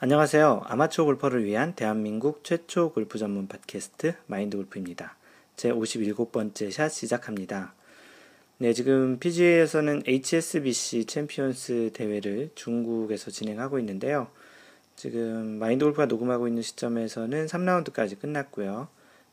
[0.00, 0.62] 안녕하세요.
[0.66, 5.16] 아마추어 골퍼를 위한 대한민국 최초 골프 전문 팟캐스트 마인드 골프입니다.
[5.56, 7.74] 제 57번째 샷 시작합니다.
[8.58, 14.28] 네, 지금 PGA에서는 HSBC 챔피언스 대회를 중국에서 진행하고 있는데요.
[14.94, 18.86] 지금 마인드 골프가 녹음하고 있는 시점에서는 3라운드까지 끝났고요.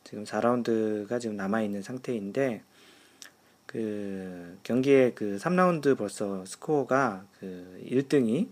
[0.04, 2.64] 지금 4라운드가 지금 남아있는 상태인데,
[3.68, 8.48] 그, 경기의 그 3라운드 벌써 스코어가 그 1등이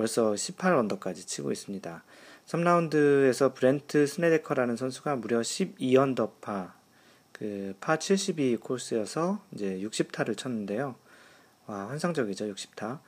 [0.00, 2.02] 벌써 18언더까지 치고 있습니다.
[2.46, 6.72] 3라운드에서 브렌트 스네데커라는 선수가 무려 12언더파,
[7.32, 10.94] 그, 파 72 코스여서 이제 60타를 쳤는데요.
[11.66, 13.00] 와, 환상적이죠, 60타.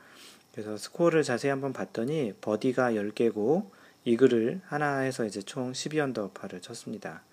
[0.51, 3.71] 그래서 스코어를 자세히 한번 봤더니, 버디가 10개고,
[4.05, 7.23] 이글을 하나 해서 이제 총 12언더파를 쳤습니다.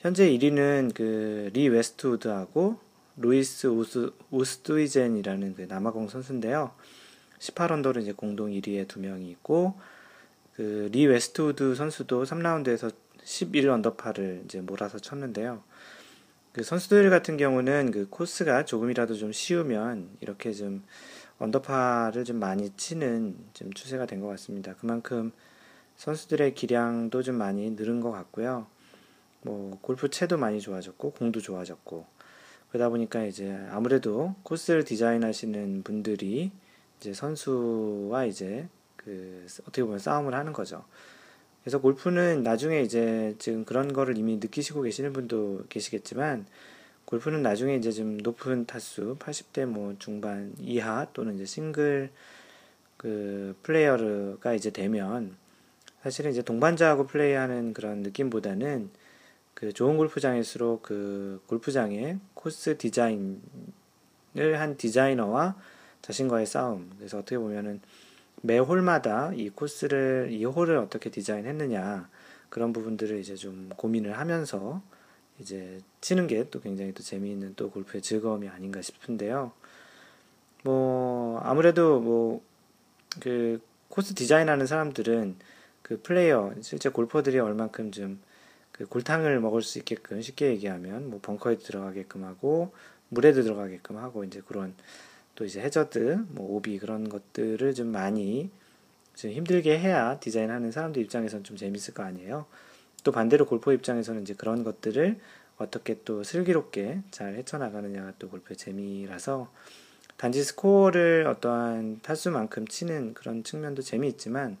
[0.00, 2.80] 현재 1위는 그, 리 웨스트우드하고,
[3.18, 6.72] 루이스 우스, 우스트위젠이라는 그 남아공 선수인데요.
[7.40, 9.74] 18언더로 이제 공동 1위에 두 명이 있고
[10.54, 12.92] 그 리 웨스트우드 선수도 3라운드에서
[13.24, 15.62] 11언더파를 이제 몰아서 쳤는데요.
[16.52, 20.82] 그 선수들 같은 경우는 그 코스가 조금이라도 좀 쉬우면 이렇게 좀
[21.38, 24.74] 언더파를 좀 많이 치는 좀 추세가 된 것 같습니다.
[24.74, 25.32] 그만큼
[25.96, 28.66] 선수들의 기량도 좀 많이 늘은 것 같고요.
[29.42, 32.04] 뭐 골프 채도 많이 좋아졌고 공도 좋아졌고
[32.68, 36.50] 그러다 보니까 이제 아무래도 코스를 디자인하시는 분들이
[37.00, 40.84] 이제 선수와 이제 그 어떻게 보면 싸움을 하는 거죠.
[41.62, 46.46] 그래서 골프는 나중에 이제 지금 그런 거를 이미 느끼시고 계시는 분도 계시겠지만
[47.06, 52.10] 골프는 나중에 이제 좀 높은 타수 80대 뭐 중반 이하 또는 이제 싱글
[52.96, 55.34] 그 플레이어가 이제 되면
[56.02, 58.90] 사실은 이제 동반자하고 플레이하는 그런 느낌보다는
[59.54, 63.40] 그 좋은 골프장일수록 그 골프장의 코스 디자인을
[64.34, 65.56] 한 디자이너와
[66.02, 66.90] 자신과의 싸움.
[66.98, 67.80] 그래서 어떻게 보면은
[68.42, 72.08] 매 홀마다 이 코스를, 이 홀을 어떻게 디자인했느냐.
[72.48, 74.82] 그런 부분들을 이제 좀 고민을 하면서
[75.38, 79.52] 이제 치는 게 또 굉장히 또 재미있는 또 골프의 즐거움이 아닌가 싶은데요.
[80.64, 82.42] 뭐, 아무래도 뭐,
[83.20, 85.36] 그 코스 디자인하는 사람들은
[85.82, 88.20] 그 플레이어, 실제 골퍼들이 얼만큼 좀
[88.80, 92.72] 그 골탕을 먹을 수 있게끔 쉽게 얘기하면 뭐 벙커에 들어가게끔 하고
[93.10, 94.74] 물에도 들어가게끔 하고 이제 그런
[95.40, 98.50] 또 이제 해저드, 뭐 오비 그런 것들을 좀 많이
[99.14, 102.44] 좀 힘들게 해야 디자인하는 사람들 입장에서는 좀 재밌을 거 아니에요.
[103.04, 105.18] 또 반대로 골퍼 입장에서는 이제 그런 것들을
[105.56, 109.50] 어떻게 또 슬기롭게 잘 헤쳐나가느냐가 또 골프의 재미라서
[110.18, 114.58] 단지 스코어를 어떠한 타수만큼 치는 그런 측면도 재미있지만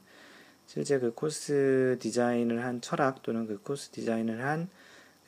[0.66, 4.70] 실제 그 코스 디자인을 한 철학 또는 그 코스 디자인을 한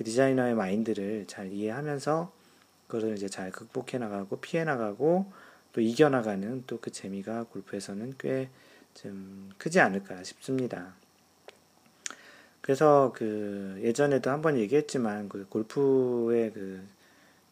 [0.03, 2.33] 그 디자이너의 마인드를 잘 이해하면서
[2.93, 5.33] 그것을 이제 잘 극복해 나가고 피해 나가고
[5.73, 8.51] 또 이겨 나가는 또 그 재미가 골프에서는 꽤
[8.95, 10.93] 좀 크지 않을까 싶습니다.
[12.61, 16.83] 그래서 그 예전에도 한번 얘기했지만 그 골프의 그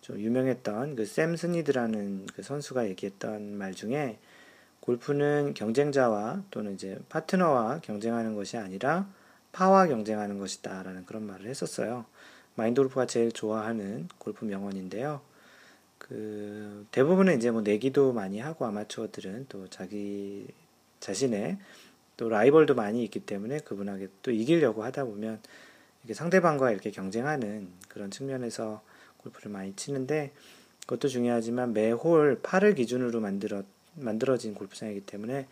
[0.02, 4.18] 좀 유명했던 그 샘 스니드라는 그 선수가 얘기했던 말 중에
[4.80, 9.08] 골프는 경쟁자와 또는 이제 파트너와 경쟁하는 것이 아니라
[9.52, 12.06] 파와 경쟁하는 것이다라는 그런 말을 했었어요.
[12.54, 15.20] 마인드 골프가 제일 좋아하는 골프 명언인데요.
[16.00, 20.48] 그 대부분은 이제 뭐 내기도 많이 하고 아마추어들은 또 자기
[20.98, 21.58] 자신의
[22.16, 25.40] 또 라이벌도 많이 있기 때문에 그분에게 또 이기려고 하다 보면
[26.02, 28.82] 이렇게 상대방과 이렇게 경쟁하는 그런 측면에서
[29.18, 30.32] 골프를 많이 치는데
[30.80, 33.62] 그것도 중요하지만 매홀 파를 기준으로 만들어
[33.94, 35.46] 만들어진 골프장이기 때문에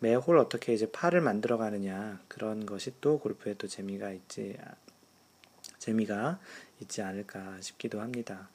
[0.00, 4.56] 매홀 어떻게 이제 파를 만들어 가느냐 그런 것이 또 골프에 또 재미가 있지
[5.78, 6.40] 재미가
[6.80, 8.48] 있지 않을까 싶기도 합니다.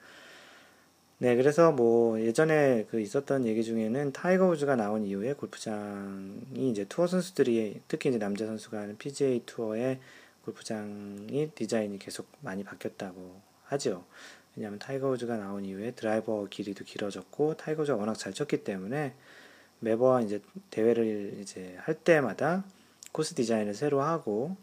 [1.18, 7.08] 네, 그래서 뭐 예전에 그 있었던 얘기 중에는 타이거 우즈가 나온 이후에 골프장이 이제 투어
[7.08, 10.00] 선수들이 특히 이제 남자 선수가 하는 PGA 투어의
[10.44, 14.04] 골프장이 디자인이 계속 많이 바뀌었다고 하죠.
[14.56, 19.14] 왜냐하면 타이거 우즈가 나온 이후에 드라이버 길이도 길어졌고 타이거 우즈가 워낙 잘 쳤기 때문에
[19.80, 22.66] 매번 이제 대회를 이제 할 때마다
[23.14, 24.58] 코스 디자인을 새로 하고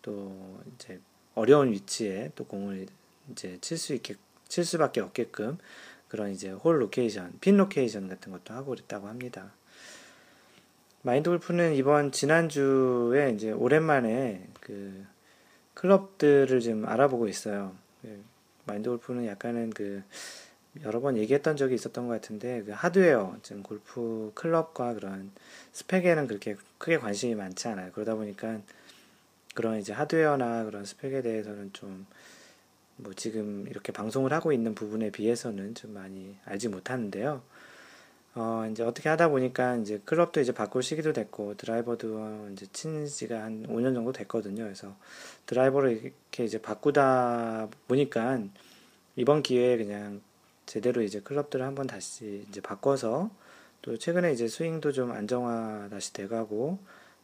[0.00, 1.00] 또 이제
[1.34, 2.86] 어려운 위치에 또 공을
[3.30, 4.14] 이제 칠 수 있게
[4.48, 5.58] 칠 수밖에 없게끔
[6.08, 9.52] 그런 이제 홀 로케이션, 핀 로케이션 같은 것도 하고 그랬다고 합니다.
[11.02, 15.06] 마인드 골프는 이번 지난주에 이제 오랜만에 그
[15.74, 17.74] 클럽들을 좀 알아보고 있어요.
[18.02, 18.22] 그
[18.64, 20.02] 마인드 골프는 약간은 그
[20.82, 25.30] 여러 번 얘기했던 적이 있었던 것 같은데 그 하드웨어, 지금 골프 클럽과 그런
[25.72, 27.90] 스펙에는 그렇게 크게 관심이 많지 않아요.
[27.92, 28.60] 그러다 보니까
[29.54, 32.06] 그런 이제 하드웨어나 그런 스펙에 대해서는 좀
[32.98, 37.42] 뭐 지금 이렇게 방송을 하고 있는 부분에 비해서는 좀 많이 알지 못하는데요.
[38.34, 43.42] 어, 이제 어떻게 하다 보니까 이제 클럽도 이제 바꿀 시기도 됐고 드라이버도 이제 친 지가
[43.42, 44.64] 한 5년 정도 됐거든요.
[44.64, 44.94] 그래서
[45.46, 48.40] 드라이버를 이렇게 이제 바꾸다 보니까
[49.16, 50.20] 이번 기회에 그냥
[50.66, 53.30] 제대로 이제 클럽들을 한번 다시 이제 바꿔서
[53.82, 56.78] 또 최근에 이제 스윙도 좀 안정화 다시 돼가고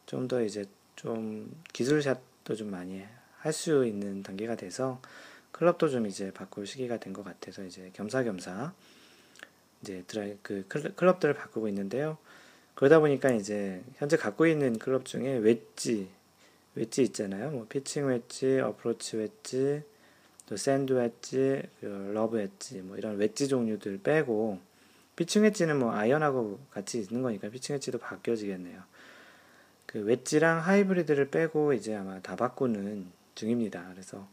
[0.05, 3.03] 좀 더 이제 좀 기술샷도 좀 많이
[3.39, 4.99] 할 수 있는 단계가 돼서
[5.55, 8.73] 클럽도 좀 이제 바꿀 시기가 된 것 같아서 이제 겸사겸사
[9.81, 12.17] 이제 드라이 그 클럽들을 바꾸고 있는데요.
[12.73, 16.09] 그러다 보니까 이제 현재 갖고 있는 클럽 중에 웨지
[16.75, 17.51] 웨지 있잖아요.
[17.51, 19.81] 뭐 피칭 웨지, 어프로치 웨지,
[20.45, 24.59] 또 샌드 웨지, 로브 웨지 뭐 이런 웨지 종류들 빼고
[25.15, 28.83] 피칭 웨지는 뭐 아이언하고 같이 있는 거니까 피칭 웨지도 바뀌어지겠네요.
[29.85, 33.05] 그 웨지랑 하이브리드를 빼고 이제 아마 다 바꾸는
[33.35, 33.87] 중입니다.
[33.93, 34.27] 그래서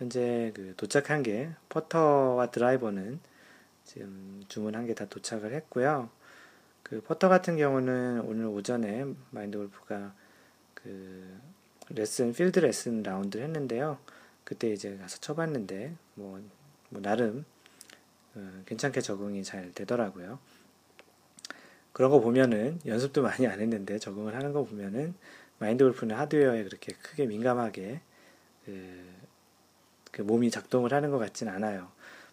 [0.00, 3.20] 현재 그 도착한 게 퍼터와 드라이버는
[3.84, 6.08] 지금 주문한 게 다 도착을 했고요.
[6.82, 10.14] 그 퍼터 같은 경우는 오늘 오전에 마인드 골프가
[10.72, 11.38] 그
[11.90, 13.98] 레슨 필드 레슨 라운드를 했는데요.
[14.44, 16.42] 그때 이제 가서 쳐봤는데 뭐,
[16.88, 17.44] 뭐 나름
[18.34, 20.38] 어, 괜찮게 적응이 잘 되더라고요.
[21.92, 25.14] 그런 거 보면은 연습도 많이 안 했는데 적응을 하는 거 보면은
[25.58, 28.00] 마인드 골프는 하드웨어에 그렇게 크게 민감하게
[28.64, 29.19] 그,
[30.10, 31.88] 그 몸이 작동을 하는 것 같진 않아요.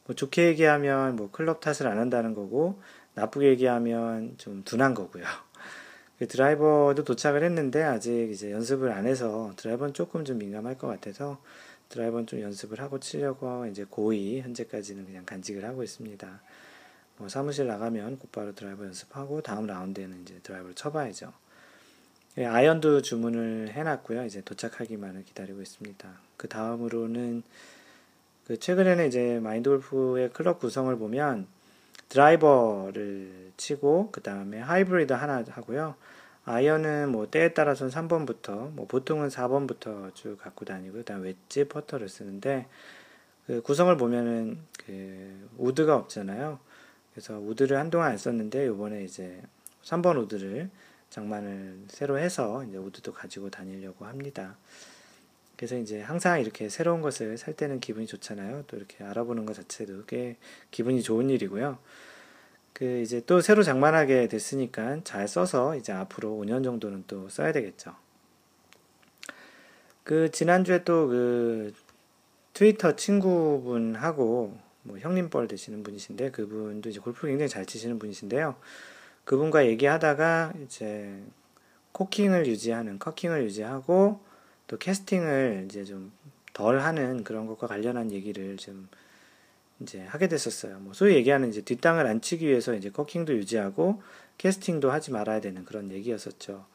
[0.06, 2.80] 뭐 좋게 얘기하면 뭐 클럽 탓을 안 한다는 거고
[3.16, 5.24] 나쁘게 얘기하면 좀 둔한 거고요.
[6.18, 11.40] 그 드라이버도 도착을 했는데 아직 이제 연습을 안 해서 드라이버는 조금 좀 민감할 것 같아서
[11.90, 16.42] 드라이버는 좀 연습을 하고 치려고 이제 고의 현재까지는 그냥 간직을 하고 있습니다.
[17.18, 21.34] 뭐 사무실 나가면 곧바로 드라이버 연습하고 다음 라운드에는 이제 드라이버를 쳐봐야죠.
[22.40, 24.26] 예, 아이언도 주문을 해놨고요.
[24.26, 26.08] 이제 도착하기만을 기다리고 있습니다.
[26.38, 27.42] 그 다음으로는
[28.46, 31.48] 그 최근에는 이제 마인드 골프의 클럽 구성을 보면
[32.10, 35.96] 드라이버를 치고 그 다음에 하이브리드 하나 하고요.
[36.46, 42.68] 아이언은 뭐 때에 따라서는 3번부터 뭐 보통은 4번부터 쭉 갖고 다니고 그다음 웨지 퍼터를 쓰는데
[43.48, 46.60] 그 구성을 보면은 그 우드가 없잖아요.
[47.14, 49.42] 그래서 우드를 한동안 안 썼는데 요번에 이제
[49.84, 50.70] 3번 우드를
[51.10, 54.58] 장만을 새로 해서 이제 우드도 가지고 다니려고 합니다.
[55.56, 58.66] 그래서 이제 항상 이렇게 새로운 것을 살 때는 기분이 좋잖아요.
[58.68, 60.38] 또 이렇게 알아보는 것 자체도 꽤
[60.72, 61.80] 기분이 좋은 일이고요.
[62.74, 67.96] 그 이제 또 새로 장만하게 됐으니까 잘 써서 이제 앞으로 5년 정도는 또 써야 되겠죠.
[70.04, 71.74] 그 지난주에 또 그
[72.58, 78.56] 트위터 친구분하고 뭐 형님 뻘 되시는 분이신데 그분도 이제 골프를 굉장히 잘 치시는 분이신데요.
[79.28, 81.22] 그분과 얘기하다가 이제
[81.92, 84.20] 코킹을 유지하는 커킹을 유지하고
[84.68, 86.12] 또 캐스팅을 이제 좀
[86.58, 88.90] 덜 하는 그런 것과 관련한 얘기를 좀
[89.80, 90.80] 이제 하게 됐었어요.
[90.80, 94.02] 뭐 소위 얘기하는 이제 뒷땅을 안 치기 위해서 이제 커킹도 유지하고
[94.40, 96.66] 캐스팅도 하지 말아야 되는 그런 얘기였었죠.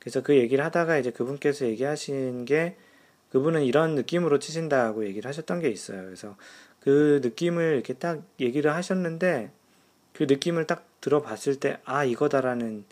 [0.00, 2.76] 그래서 그 얘기를 하다가 이제 그분께서 얘기하신 게
[3.30, 6.02] 그분은 이런 느낌으로 치신다고 얘기를 하셨던 게 있어요.
[6.02, 6.36] 그래서
[6.80, 9.52] 그 느낌을 이렇게 딱 얘기를 하셨는데
[10.12, 12.84] 그 느낌을 딱 들어봤을 때 아 이거다라는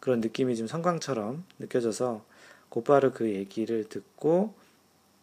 [0.00, 2.24] 그런 느낌이 좀 성광처럼 느껴져서
[2.68, 4.54] 곧바로 그 얘기를 듣고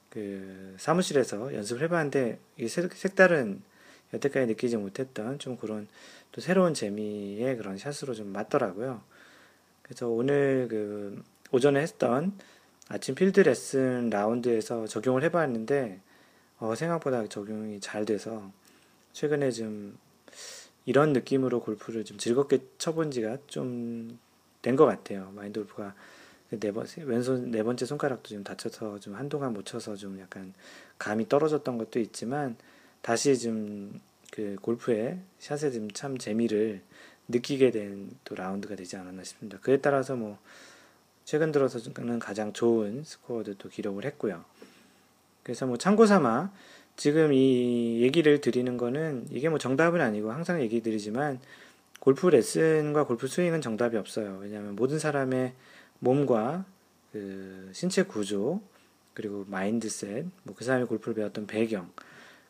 [0.10, 3.62] 그 사무실에서 연습을 해봤는데 이게 색다른
[4.14, 5.88] 여태까지 느끼지 못했던 좀 그런
[6.32, 9.02] 또 새로운 재미의 그런 샷으로 좀 맞더라고요.
[9.82, 12.34] 그래서 오늘 그 오전에 했던
[12.90, 16.00] 아침 필드 레슨 라운드에서 적용을 해봤는데
[16.60, 18.52] 어, 생각보다 적용이 잘 돼서
[19.14, 19.98] 최근에 좀
[20.86, 24.20] 이런 느낌으로 골프를 좀 즐겁게 쳐본 지가 좀
[24.64, 25.30] 된 것 같아요.
[25.36, 25.94] 마인드 골프가
[26.50, 30.54] 네 번, 왼손 네 번째 손가락도 좀 다쳐서 좀 한동안 못 쳐서 좀 약간
[30.98, 32.56] 감이 떨어졌던 것도 있지만
[33.02, 34.00] 다시 좀
[34.32, 36.82] 그 골프의 샷에 좀 참 재미를
[37.28, 39.60] 느끼게 된 또 라운드가 되지 않았나 싶습니다.
[39.60, 40.40] 그에 따라서 뭐
[41.26, 44.44] 최근 들어서는 가장 좋은 스코어도 또 기록을 했고요.
[45.44, 46.52] 그래서 뭐 참고 삼아
[46.96, 51.40] 지금 이 얘기를 드리는 거는 이게 뭐 정답은 아니고 항상 얘기 드리지만
[52.00, 54.40] 골프 레슨과 골프 스윙은 정답이 없어요.
[54.42, 55.54] 왜냐하면 모든 사람의
[56.00, 56.66] 몸과
[57.12, 58.62] 그 신체 구조
[59.14, 61.92] 그리고 마인드셋 뭐 그 사람이 골프를 배웠던 배경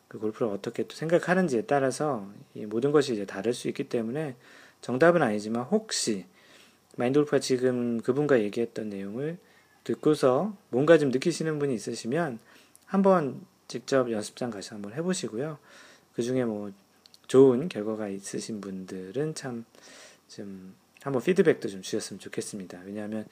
[0.08, 4.36] 그 골프를 어떻게 또 생각하는지에 따라서 이 모든 것이 이제 다를 수 있기 때문에
[4.80, 6.26] 정답은 아니지만 혹시
[6.96, 9.38] 마인드 골프가 지금 그분과 얘기했던 내용을
[9.84, 12.38] 듣고서 뭔가 좀 느끼시는 분이 있으시면
[12.86, 15.58] 한번 직접 연습장 가서 한번 해보시고요.
[16.14, 16.72] 그 중에 뭐
[17.26, 19.64] 좋은 결과가 있으신 분들은 참
[20.28, 22.80] 좀 한번 피드백도 좀 주셨으면 좋겠습니다.
[22.84, 23.26] 왜냐하면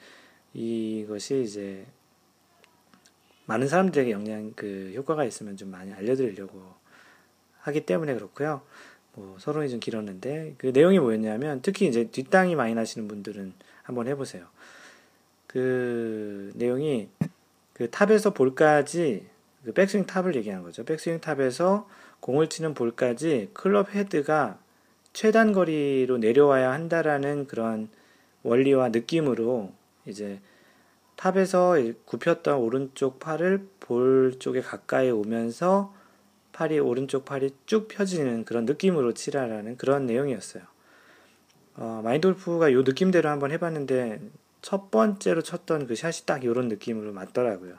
[0.53, 1.85] 이것이 이제
[3.45, 6.61] 많은 사람들에게 영향 그 효과가 있으면 좀 많이 알려드리려고
[7.59, 8.61] 하기 때문에 그렇고요.
[9.13, 14.47] 뭐 서론이 좀 길었는데 그 내용이 뭐였냐면 특히 이제 뒷땅이 많이 나시는 분들은 한번 해보세요.
[15.47, 17.09] 그 내용이
[17.73, 19.32] 그 탑에서 볼까지 그
[19.71, 20.83] 백스윙 탑을 얘기하는 거죠.
[20.83, 21.87] 백스윙 탑에서
[22.19, 24.59] 공을 치는 볼까지 클럽 헤드가
[25.13, 27.89] 최단 거리로 내려와야 한다라는 그런
[28.43, 29.71] 원리와 느낌으로
[30.05, 30.39] 이제
[31.15, 35.93] 탑에서 굽혔던 오른쪽 팔을 볼 쪽에 가까이 오면서
[36.51, 40.63] 팔이 오른쪽 팔이 쭉 펴지는 그런 느낌으로 치라라는 그런 내용이었어요.
[41.75, 44.21] 어, 마인드 골프가 이 느낌대로 한번 해봤는데
[44.61, 47.75] 첫 번째로 쳤던 그 샷이 딱 이런 느낌으로 맞더라고요.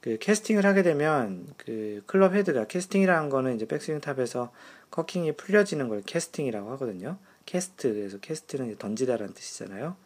[0.00, 4.52] 그 캐스팅을 하게 되면 그 클럽 헤드가 캐스팅이라는 거는 이제 백스윙 탑에서
[4.90, 7.18] 코킹이 풀려지는 걸 캐스팅이라고 하거든요.
[7.46, 9.96] cast 그래서 cast는 던지다라는 뜻이잖아요.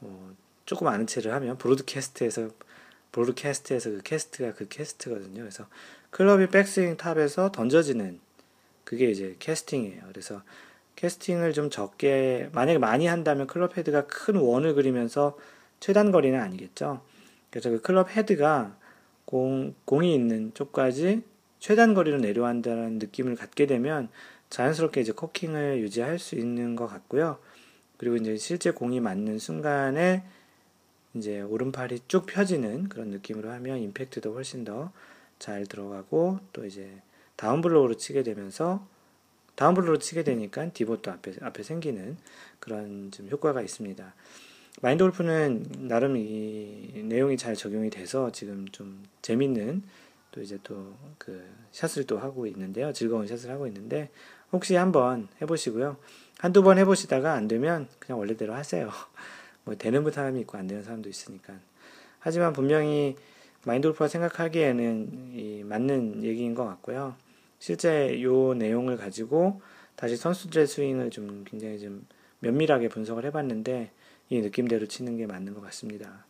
[0.00, 0.32] 어,
[0.66, 2.50] 조금 아는 체를 하면 브로드캐스트에서
[3.12, 5.40] 브로드캐스트에서 그 캐스트가 그 캐스트거든요.
[5.40, 5.66] 그래서
[6.10, 8.20] 클럽이 백스윙 탑에서 던져지는
[8.84, 10.02] 그게 이제 캐스팅이에요.
[10.08, 10.42] 그래서
[10.96, 15.38] 캐스팅을 좀 적게 만약에 많이 한다면 클럽 헤드가 큰 원을 그리면서
[15.80, 17.02] 최단 거리는 아니겠죠.
[17.50, 18.76] 그래서 그 클럽 헤드가
[19.24, 21.22] 공, 공이 있는 쪽까지
[21.58, 24.08] 최단 거리로 내려간다는 느낌을 갖게 되면
[24.50, 27.38] 자연스럽게 이제 코킹을 유지할 수 있는 것 같고요.
[27.96, 30.24] 그리고 이제 실제 공이 맞는 순간에
[31.14, 34.92] 이제 오른팔이 쭉 펴지는 그런 느낌으로 하면 임팩트도 훨씬 더
[35.42, 37.02] 잘 들어가고 또 이제
[37.34, 38.86] 다운블로우로 치게 되면서
[39.56, 42.16] 다운블로우로 치게 되니까 디봇도 앞에, 앞에 생기는
[42.60, 44.14] 그런 좀 효과가 있습니다.
[44.82, 49.82] 마인드 골프는 나름 이 내용이 잘 적용이 돼서 지금 좀 재밌는
[50.32, 52.92] 또 이제 또 그 샷을 또 하고 있는데요.
[52.92, 54.10] 즐거운 샷을 하고 있는데
[54.50, 55.96] 혹시 한번 해보시고요.
[56.38, 58.90] 한두 번 해보시다가 안 되면 그냥 원래대로 하세요.
[59.64, 61.54] 뭐 되는 사람이 있고 안 되는 사람도 있으니까.
[62.18, 63.14] 하지만 분명히
[63.64, 67.14] 마인드 골프가 생각하기에는 이 맞는 얘기인 것 같고요.
[67.60, 69.62] 실제 요 내용을 가지고
[69.94, 72.04] 다시 선수들의 스윙을 좀 굉장히 좀
[72.40, 73.92] 면밀하게 분석을 해봤는데
[74.32, 76.24] 이 느낌대로 치는 게 맞는 것 같습니다.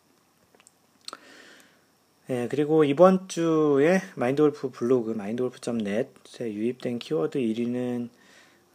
[2.30, 8.08] 예, 그리고 이번 주에 마인드골프 블로그 마인드골프.net에 유입된 키워드 1위는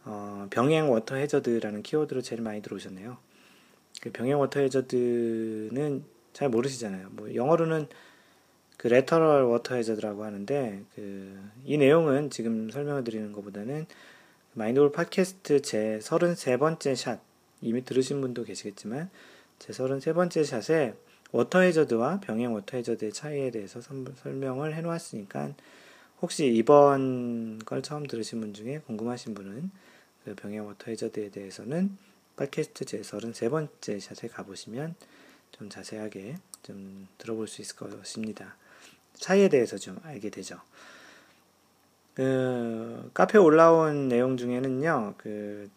[0.06, 3.18] 어, 병행 워터 해저드라는 키워드로 제일 많이 들어오셨네요.
[4.00, 7.08] 그 병행 워터 해저드는 잘 모르시잖아요.
[7.10, 7.88] 뭐 영어로는
[8.78, 13.84] 그 lateral water hazard라고 하는데 그 이 내용은 지금 설명을 드리는 것보다는
[14.54, 17.20] 마인드골프 팟캐스트 제 33번째 샷
[17.60, 19.10] 이미 들으신 분도 계시겠지만
[19.58, 20.94] 제 33번째 샷에
[21.32, 25.54] 워터 해저드와 병행 워터 해저드의 차이에 대해서 설명을 해 놓았으니까
[26.20, 29.70] 혹시 이번 걸 처음 들으신 분 중에 궁금하신 분은
[30.24, 31.96] 그 병행 워터 해저드에 대해서는
[32.36, 34.94] 팟캐스트 제 33번째 샷에 가보시면
[35.52, 38.56] 좀 자세하게 좀 들어볼 수 있을 것입니다.
[39.14, 40.60] 차이에 대해서 좀 알게 되죠.
[42.14, 45.68] 그 카페 올라온 내용 중에는요, 그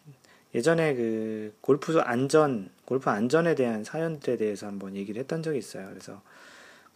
[0.54, 5.88] 예전에 그 골프 안전, 골프 안전에 대한 사연들에 대해서 한번 얘기를 했던 적이 있어요.
[5.88, 6.22] 그래서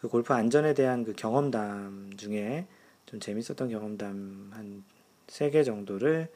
[0.01, 2.67] 그 골프 안전에 대한 그 경험담 중에
[3.07, 4.85] 좀 재밌었던 경험담 한
[5.29, 6.29] 세 개 정도를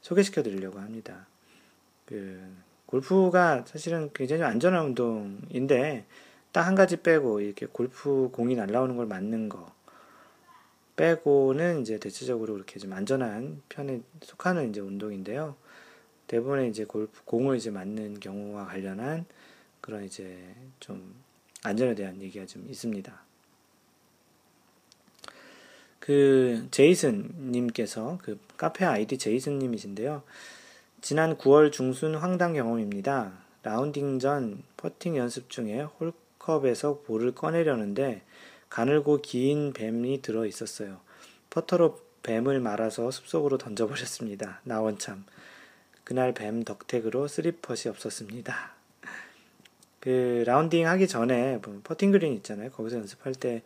[0.00, 1.26] 소개시켜 드리려고 합니다.
[2.06, 2.40] 그
[2.86, 6.06] 골프가 사실은 굉장히 안전한 운동인데
[6.52, 9.72] 딱 한 가지 빼고 이렇게 골프 공이 날라오는 걸 맞는 거
[10.96, 15.56] 빼고는 이제 대체적으로 이렇게 좀 안전한 편에 속하는 이제 운동인데요.
[16.32, 19.26] 대부분의 이제 골프 공을 이제 맞는 경우와 관련한
[19.82, 20.38] 그런 이제
[20.80, 21.14] 좀
[21.62, 23.22] 안전에 대한 얘기가 좀 있습니다.
[25.98, 30.22] 그 제이슨 님께서 그 카페 아이디 제이슨 님이신데요.
[31.02, 33.32] 지난 9월 중순 황당 경험입니다.
[33.62, 38.22] 라운딩 전 퍼팅 연습 중에 홀컵에서 볼을 꺼내려는데
[38.70, 41.00] 가늘고 긴 뱀이 들어 있었어요.
[41.50, 44.62] 퍼터로 뱀을 말아서 숲속으로 던져버렸습니다.
[44.64, 45.26] 나원참.
[46.04, 48.72] 그날 뱀 덕택으로 쓰리퍼시 없었습니다.
[50.00, 52.70] 그 라운딩 하기 전에 뭐 퍼팅 그린 있잖아요.
[52.70, 53.62] 거기서 연습할 때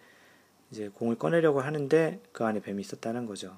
[0.71, 3.57] 이제 공을 꺼내려고 하는데 그 안에 뱀이 있었다는 거죠.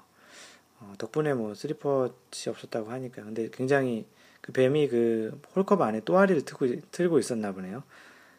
[0.79, 4.05] 어, 덕분에 뭐 쓰리퍼시 없었다고 하니까 근데 굉장히
[4.41, 7.83] 그 뱀이 그 홀컵 안에 또아리를 틀고, 틀고 있었나 보네요.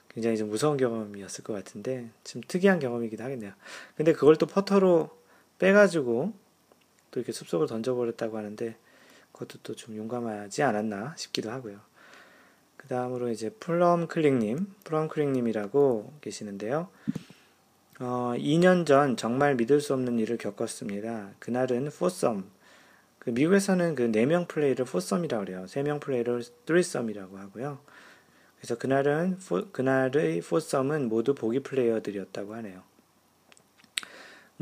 [0.09, 3.53] 굉장히 좀 무서운 경험이었을 것 같은데 좀 특이한 경험이기도 하겠네요.
[3.97, 5.11] 근데 그걸 또 퍼터로
[5.59, 6.33] 빼가지고
[7.11, 8.77] 또 이렇게 숲속으로 던져버렸다고 하는데
[9.33, 11.81] 그것도 또 좀 용감하지 않았나 싶기도 하고요.
[12.77, 16.89] 그 다음으로 이제 플럼 클릭님, 플럼 클릭님이라고 계시는데요.
[18.01, 21.33] 어, 2년 전 정말 믿을 수 없는 일을 겪었습니다.
[21.39, 22.45] 그날은 foursome.
[23.19, 25.65] 그 미국에서는 그 4명 플레이를 foursome이라고 그래요.
[25.67, 27.79] 3명 플레이를 3some이라고 하고요.
[28.57, 32.83] 그래서 그날은, 포, 그날의 foursome은 모두 보기 플레이어들이었다고 하네요.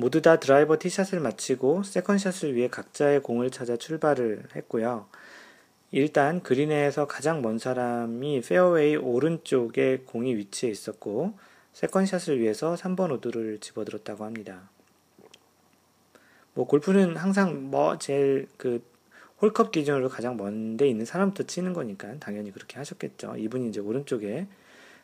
[0.00, 5.08] 모두 다 드라이버 티샷을 마치고 second 샷을 위해 각자의 공을 찾아 출발을 했고요.
[5.90, 11.36] 일단 그린에서 가장 먼 사람이 페어웨이 오른쪽에 공이 위치해 있었고
[11.72, 14.70] second 샷을 위해서 3번 우드를 집어들었다고 합니다.
[16.54, 18.80] 뭐 골프는 항상 뭐 제일 그
[19.42, 23.34] 홀컵 기준으로 가장 먼데 있는 사람부터 치는 거니까 당연히 그렇게 하셨겠죠.
[23.36, 24.46] 이분이 이제 오른쪽에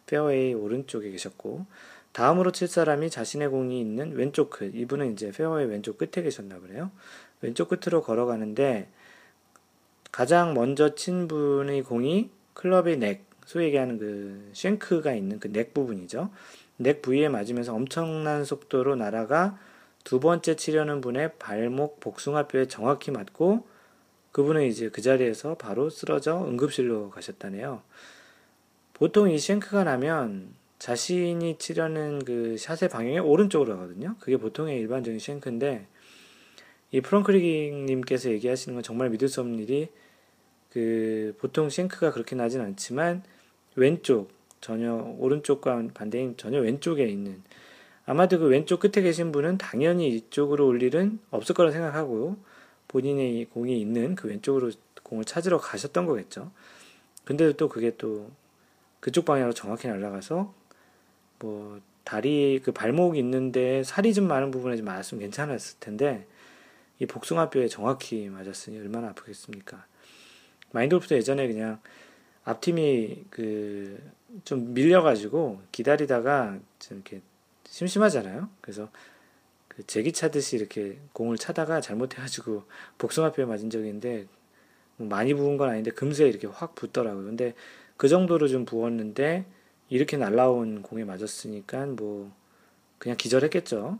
[0.07, 1.67] 페어웨이 오른쪽에 계셨고
[2.15, 4.73] 다음으로 칠 사람이 자신의 공이 있는 왼쪽 끝.
[4.73, 6.93] 이분은 이제 페어웨이 왼쪽 끝에 계셨나 보네요.
[7.41, 8.89] 왼쪽 끝으로 걸어가는데
[10.13, 16.31] 가장 먼저 친 분의 공이 클럽의 넥, 소위 얘기하는 그 쉔크가 있는 그 넥 부분이죠.
[16.77, 19.59] 넥 부위에 맞으면서 엄청난 속도로 날아가
[20.05, 23.67] 두 번째 치려는 분의 발목 복숭아뼈에 정확히 맞고
[24.31, 27.83] 그분은 이제 그 자리에서 바로 쓰러져 응급실로 가셨다네요.
[28.93, 34.17] 보통 이 쉔크가 나면 자신이 치려는 그 샷의 방향이 오른쪽으로 가거든요.
[34.21, 35.87] 그게 보통의 일반적인 쉔크인데
[36.91, 39.89] 이 프랑크리님께서 얘기하시는 건 정말 믿을 수 없는 일이
[40.71, 43.23] 그 보통 싱크가 그렇게 나진 않지만
[43.77, 47.43] 왼쪽 전혀 오른쪽과 반대인 전혀 왼쪽에 있는
[48.07, 52.37] 아마도 그 왼쪽 끝에 계신 분은 당연히 이쪽으로 올 일은 없을 거라 생각하고
[52.89, 54.71] 본인의 공이 있는 그 왼쪽으로
[55.03, 56.51] 공을 찾으러 가셨던 거겠죠.
[57.25, 58.31] 근데도 또 그게 또
[59.01, 60.53] 그쪽 방향으로 정확히 날아가서
[61.45, 66.27] 뭐 다리 그 발목 있는데 살이 좀 많은 부분에 좀 맞았으면 괜찮았을 텐데
[66.99, 69.85] 이 복숭아뼈에 정확히 맞았으니 얼마나 아프겠습니까?
[70.73, 71.81] 마인드골프도 예전에 그냥
[72.45, 77.23] 앞팀이 그 좀 밀려가지고 기다리다가 좀 이렇게
[77.67, 78.49] 심심하잖아요.
[78.61, 78.91] 그래서
[79.69, 82.65] 그 제기 차듯이 이렇게 공을 차다가 잘못해가지고
[82.99, 84.27] 복숭아뼈에 맞은 적이 있는데
[84.97, 87.25] 뭐 많이 부은 건 아닌데 금세 이렇게 확 붙더라고요.
[87.25, 87.55] 근데
[87.97, 89.47] 그 정도로 좀 부었는데
[89.89, 92.33] 이렇게 날라온 공에 맞았으니까 뭐
[92.99, 93.99] 그냥 기절했겠죠.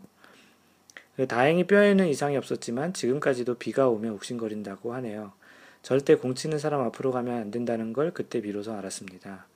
[1.27, 5.31] 다행히 뼈에는 이상이 없었지만 지금까지도 비가 오면 욱신거린다고 하네요.
[5.81, 9.47] 절대 공 치는 사람 앞으로 가면 안 된다는 걸 그때 비로소 알았습니다.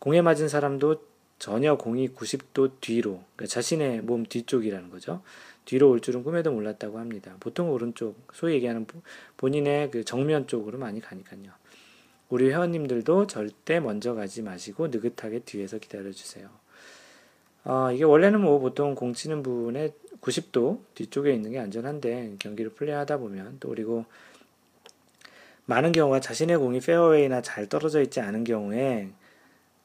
[0.00, 1.02] 공에 맞은 사람도
[1.38, 5.22] 전혀 공이 90도 뒤로, 그러니까 자신의 몸 뒤쪽이라는 거죠.
[5.64, 7.36] 뒤로 올 줄은 꿈에도 몰랐다고 합니다.
[7.38, 8.86] 보통 오른쪽, 소위 얘기하는
[9.36, 11.52] 본인의 그 정면 쪽으로 많이 가니까요.
[12.28, 16.48] 우리 회원님들도 절대 먼저 가지 마시고 느긋하게 뒤에서 기다려주세요.
[17.64, 23.18] 어, 이게 원래는 뭐 보통 공 치는 분의 90도 뒤쪽에 있는 게 안전한데 경기를 플레이하다
[23.18, 24.04] 보면 또 그리고
[25.66, 29.10] 많은 경우가 자신의 공이 페어웨이나 잘 떨어져 있지 않은 경우에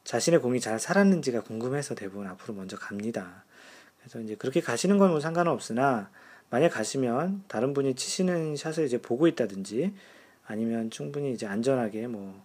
[0.04, 3.44] 자신의 공이 잘 살았는지가 궁금해서 대부분 앞으로 먼저 갑니다.
[4.00, 6.10] 그래서 이제 그렇게 가시는 건 뭐 상관은 없으나
[6.50, 9.94] 만약 가시면 다른 분이 치시는 샷을 이제 보고 있다든지
[10.46, 12.44] 아니면 충분히 이제 안전하게 뭐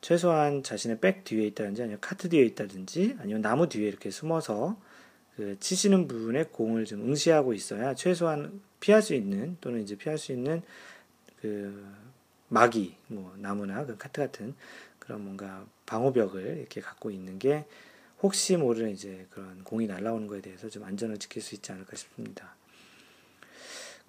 [0.00, 4.80] 최소한 자신의 백 뒤에 있다든지 아니면 카트 뒤에 있다든지 아니면 나무 뒤에 이렇게 숨어서
[5.36, 10.32] 그 치시는 분의 공을 좀 응시하고 있어야 최소한 피할 수 있는 또는 이제 피할 수
[10.32, 10.62] 있는
[11.40, 11.86] 그
[12.48, 14.54] 막이, 뭐 나무나 그 카트 같은
[14.98, 17.64] 그런 뭔가 방호벽을 이렇게 갖고 있는 게
[18.22, 22.54] 혹시 모르는 이제 그런 공이 날라오는 거에 대해서 좀 안전을 지킬 수 있지 않을까 싶습니다.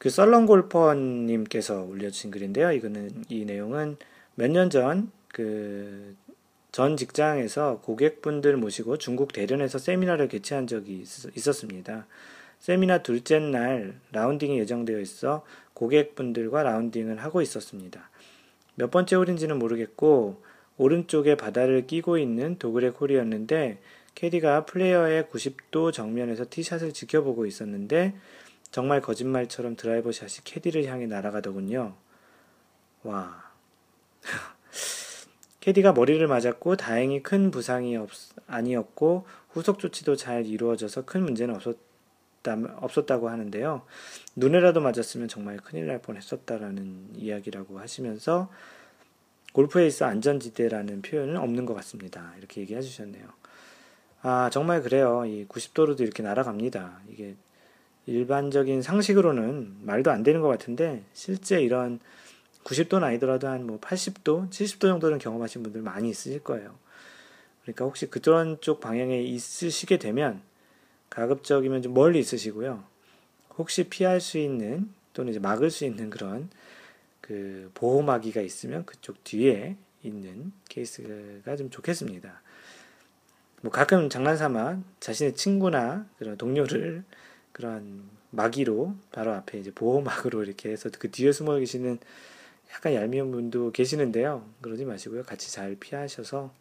[0.02, 2.72] 그 썰렁 골퍼님께서 올려주신 글인데요.
[2.72, 3.98] 이거는 이 내용은
[4.36, 6.16] 몇 년 전 그
[6.72, 11.04] 전 직장에서 고객분들 모시고 중국 대련에서 세미나를 개최한 적이
[11.36, 12.08] 있었습니다.
[12.60, 18.10] 세미나 둘째 날 라운딩이 예정되어 있어 고객분들과 라운딩을 하고 있었습니다.
[18.76, 20.42] 몇 번째 홀인지는 모르겠고
[20.78, 23.80] 오른쪽에 바다를 끼고 있는 dogleg 홀이었는데
[24.16, 28.14] 캐디가 플레이어의 90도 정면에서 티샷을 지켜보고 있었는데
[28.72, 31.96] 정말 거짓말처럼 드라이버 샷이 캐디를 향해 날아가더군요.
[33.04, 33.52] 와.
[35.60, 38.10] 캐디가 머리를 맞았고 다행히 큰 부상이 없,
[38.48, 43.84] 아니었고 후속 조치도 잘 이루어져서 큰 문제는 없었다, 없었다 고 하는데요.
[44.36, 48.50] 눈에라도 맞았으면 정말 큰일 날 뻔했었다라는 이야기라고 하시면서
[49.54, 52.34] 골프에 있어 안전지대라는 표현은 없는 것 같습니다.
[52.38, 53.28] 이렇게 얘기해 주셨네요.
[54.22, 55.26] 아, 정말 그래요.
[55.26, 57.02] 이 90도로도 이렇게 날아갑니다.
[57.10, 57.36] 이게
[58.06, 62.00] 일반적인 상식으로는 말도 안 되는 것 같은데, 실제 이런
[62.64, 66.76] 90도는 아니더라도 한 뭐 80도, 70도 정도는 경험하신 분들 많이 있으실 거예요.
[67.64, 70.42] 그러니까 혹시 그런 쪽 방향에 있으시게 되면,
[71.10, 72.84] 가급적이면 좀 멀리 있으시고요.
[73.58, 76.50] 혹시 피할 수 있는, 또는 이제 막을 수 있는 그런
[77.20, 82.42] 그 보호막이가 있으면 그쪽 뒤에 있는 케이스가 좀 좋겠습니다.
[83.62, 87.04] 뭐 가끔 장난삼아 자신의 친구나 그런 동료를
[87.62, 92.00] 그런 마기로 바로 앞에 이제 보호막으로 이렇게 해서 그 뒤에 숨어 계시는
[92.74, 94.50] 약간 얄미운 분도 계시는데요.
[94.62, 95.22] 그러지 마시고요.
[95.22, 96.52] 같이 잘 피하셔서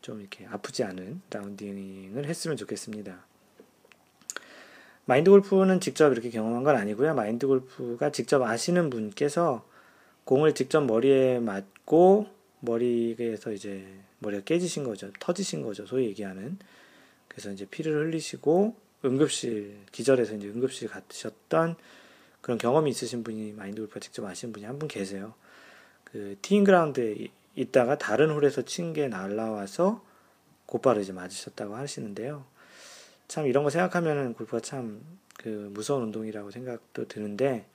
[0.00, 3.26] 좀 이렇게 아프지 않은 라운딩을 했으면 좋겠습니다.
[5.04, 7.14] 마인드 골프는 직접 이렇게 경험한 건 아니고요.
[7.14, 9.68] 마인드 골프가 직접 아시는 분께서
[10.24, 12.26] 공을 직접 머리에 맞고
[12.60, 13.86] 머리에서 이제
[14.20, 15.10] 머리가 깨지신 거죠.
[15.20, 15.84] 터지신 거죠.
[15.84, 16.58] 소위 얘기하는.
[17.28, 21.76] 그래서 이제 피를 흘리시고 응급실 기절해서 이제 응급실 가셨던
[22.40, 25.34] 그런 경험이 있으신 분이 마인드 골프가 직접 아시는 분이 한 분 계세요.
[26.04, 30.04] 그 티잉 그라운드에 있다가 다른 홀에서 친 게 날라와서
[30.66, 32.44] 곧바로 이제 맞으셨다고 하시는데요.
[33.28, 35.00] 참 이런 거 생각하면은 골프가 참
[35.38, 37.66] 그 무서운 운동이라고 생각도 드는데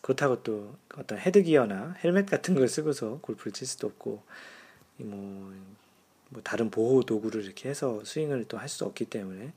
[0.00, 4.22] 그렇다고 또 어떤 헤드기어나 헬멧 같은 걸 쓰고서 골프를 칠 수도 없고
[4.96, 5.54] 뭐,
[6.28, 9.52] 뭐 다른 보호 도구를 이렇게 해서 스윙을 또 할 수 없기 때문에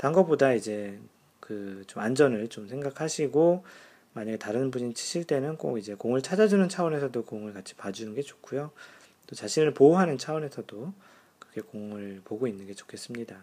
[0.00, 0.98] 단 것보다 이제
[1.40, 3.64] 그 좀 안전을 좀 생각하시고
[4.12, 8.70] 만약에 다른 분이 치실 때는 꼭 이제 공을 찾아주는 차원에서도 공을 같이 봐주는 게 좋고요.
[9.26, 10.92] 또 자신을 보호하는 차원에서도
[11.40, 13.36] 그렇게 공을 보고 있는 게 좋겠습니다.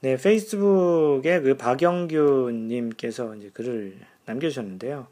[0.00, 5.08] 네, 페이스북에 그 박영규님께서 이제 글을 남겨주셨는데요.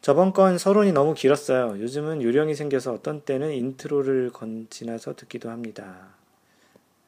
[0.00, 1.78] 저번 건 서론이 너무 길었어요.
[1.80, 6.08] 요즘은 요령이 생겨서 어떤 때는 인트로를 건 지나서 듣기도 합니다.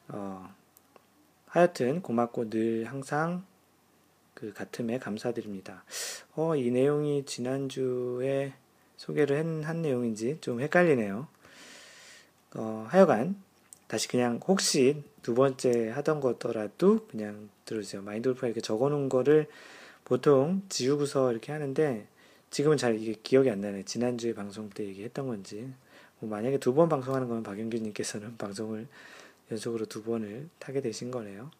[0.07, 0.55] 어,
[1.57, 3.43] 하여튼 고맙고 늘 항상
[4.35, 5.83] 그 같음에 감사드립니다.
[6.35, 8.53] 어, 이 내용이 지난주에
[8.95, 11.27] 소개를 한, 한 내용인지 좀 헷갈리네요.
[12.57, 13.41] 어, 하여간
[13.87, 18.03] 다시 그냥 혹시 두 번째 하던 거더라도 그냥 들어주세요.
[18.03, 19.47] 마인드 골프가 이렇게 적어 놓은 거를
[20.05, 22.05] 보통 지우고서 이렇게 하는데
[22.51, 23.81] 지금은 잘 이게 기억이 안 나네.
[23.85, 25.73] 지난주에 방송 때 얘기했던 건지.
[26.19, 28.87] 뭐 만약에 두 번 방송하는 거면 박영규님께서는 방송을
[29.51, 31.51] 연속으로 두 번을 타게 되신 거네요.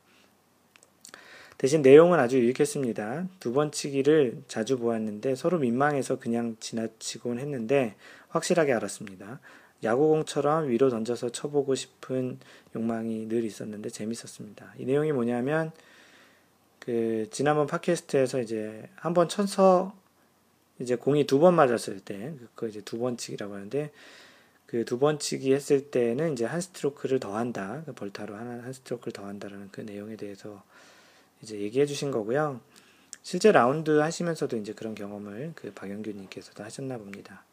[1.57, 3.27] 대신 내용은 아주 유익했습니다.
[3.39, 7.95] 두 번 치기를 자주 보았는데 서로 민망해서 그냥 지나치곤 했는데
[8.29, 9.39] 확실하게 알았습니다.
[9.83, 12.39] 야구공처럼 위로 던져서 쳐보고 싶은
[12.75, 14.73] 욕망이 늘 있었는데 재밌었습니다.
[14.77, 15.71] 이 내용이 뭐냐면
[16.79, 19.95] 그 지난번 팟캐스트에서 이제 한 번 쳐서
[20.79, 23.91] 이제 공이 두 번 맞았을 때 그거 이제 두 번 치기라고 하는데
[24.67, 29.13] 그 두 번 치기 했을 때는 이제 한 스트로크를 더한다 그 벌타로 하나 한 스트로크를
[29.13, 30.61] 더한다라는 그 내용에 대해서
[31.41, 32.59] 이제 얘기해 주신 거고요.
[33.23, 37.43] 실제 라운드 하시면서도 이제 그런 경험을 그 박영규님께서도 하셨나 봅니다.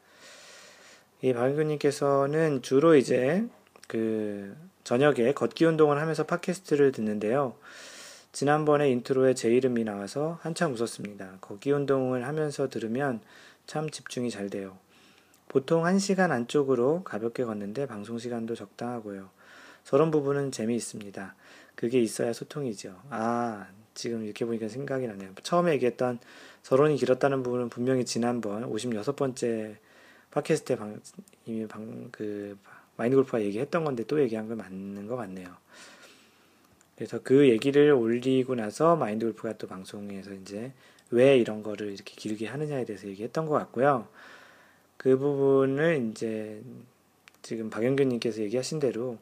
[1.23, 3.47] 이 박윤규님께서는 주로 이제
[3.89, 7.57] 그 저녁에 걷기 운동을 하면서 팟캐스트를 듣는데요.
[8.33, 11.39] 지난번에 인트로에 제 이름이 나와서 한참 웃었습니다.
[11.41, 13.21] 걷기 운동을 하면서 들으면
[13.67, 14.77] 참 집중이 잘 돼요.
[15.49, 19.31] 보통 1시간 안쪽으로 가볍게 걷는데 방송 시간도 적당하고요.
[19.85, 21.35] 서론 부분은 재미있습니다.
[21.75, 23.01] 그게 있어야 소통이죠.
[23.11, 25.35] 아, 지금 이렇게 보니까 생각이 나네요.
[25.43, 26.19] 처음에 얘기했던
[26.63, 29.77] 서론이 길었다는 부분은 분명히 지난번 56번째
[30.31, 31.01] 팟캐스트에 방,
[31.47, 32.59] 이미 방, 그,
[32.97, 35.49] 마인드 골프가 얘기했던 건데 또 얘기한 건 맞는 것 같네요.
[36.97, 40.73] 그래서 그 얘기를 올리고 나서 마인드 골프가 또 방송에서 이제
[41.11, 44.09] 왜 이런 거를 이렇게 길게 하느냐에 대해서 얘기했던 것 같고요.
[45.05, 46.63] 그 부분을 이제
[47.43, 49.19] 지금 박영균님께서 얘기하신 대로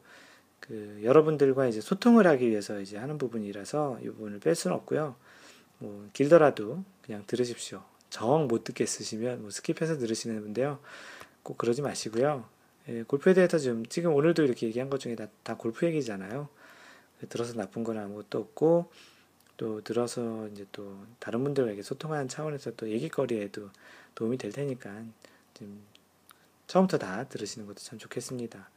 [0.61, 5.17] 그 여러분들과 이제 소통을 하기 위해서 이제 하는 부분이라서 이 부분을 뺄 수는 없고요.
[5.79, 7.83] 뭐 길더라도 그냥 들으십시오.
[8.09, 10.79] 정 못 듣겠으시면 뭐 스킵해서 들으시는 분데요.
[11.43, 12.45] 꼭 그러지 마시고요.
[12.87, 16.47] 예, 골프에 대해서 좀 지금 오늘도 이렇게 얘기한 것 중에 다, 다 골프 얘기잖아요.
[17.27, 18.89] 들어서 나쁜 건 아무것도 없고
[19.57, 23.69] 또 들어서 이제 또 다른 분들에게 소통하는 차원에서 또 얘기거리에도
[24.15, 25.32] 도움이 될 테니까 좀
[26.67, 28.69] 처음부터 다 들으시는 것도 참 좋겠습니다.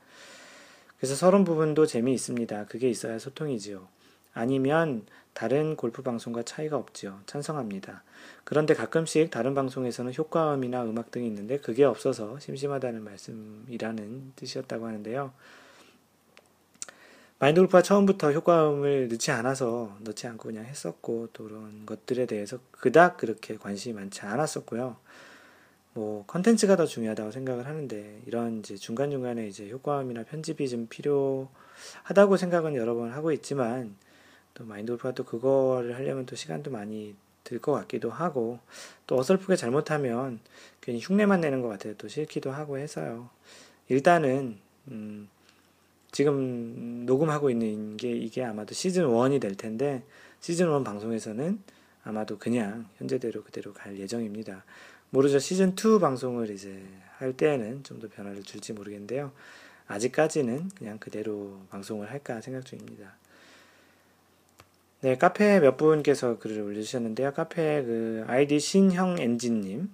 [0.99, 2.67] 그래서 서론 부분도 재미있습니다.
[2.67, 3.87] 그게 있어야 소통이지요.
[4.35, 7.21] 아니면 다른 골프 방송과 차이가 없지요.
[7.27, 8.03] 찬성합니다.
[8.45, 15.33] 그런데 가끔씩 다른 방송에서는 효과음이나 음악 등이 있는데 그게 없어서 심심하다는 말씀이라는 뜻이었다고 하는데요.
[17.39, 23.19] 마인드 골프가 처음부터 효과음을 넣지 않아서 넣지 않고 그냥 했었고 또 그런 것들에 대해서 그닥
[23.19, 24.97] 그렇게 관심이 많지 않았었고요.
[25.97, 32.77] 뭐 컨텐츠가 더 중요하다고 생각을 하는데 이런 이제 중간중간에 이제 효과음이나 편집이 좀 필요하다고 생각은
[32.77, 33.97] 여러 번 하고 있지만
[34.53, 38.59] 또 마인드 골프가 또 그거를 하려면 또 시간도 많이 들 것 같기도 하고
[39.07, 40.41] 또 어설프게 잘못하면
[40.83, 41.95] 괜히 흉내만 내는 것 같아요.
[41.97, 43.31] 또 싫기도 하고 해서요.
[43.89, 45.29] 일단은 음
[46.13, 50.03] 지금 녹음하고 있는 게 이게 아마도 시즌 1이 될 텐데
[50.41, 51.59] 시즌 1 방송에서는
[52.03, 54.65] 아마도 그냥 현재대로 그대로 갈 예정입니다.
[55.11, 55.39] 모르죠.
[55.39, 56.83] 시즌 2 방송을 이제
[57.19, 59.33] 할 때에는 좀 더 변화를 줄지 모르겠는데요.
[59.89, 63.17] 아직까지는 그냥 그대로 방송을 할까 생각 중입니다.
[65.01, 67.33] 네, 카페 몇 분께서 글을 올려주셨는데요.
[67.33, 69.91] 카페 그 아이디 신형 엔진님.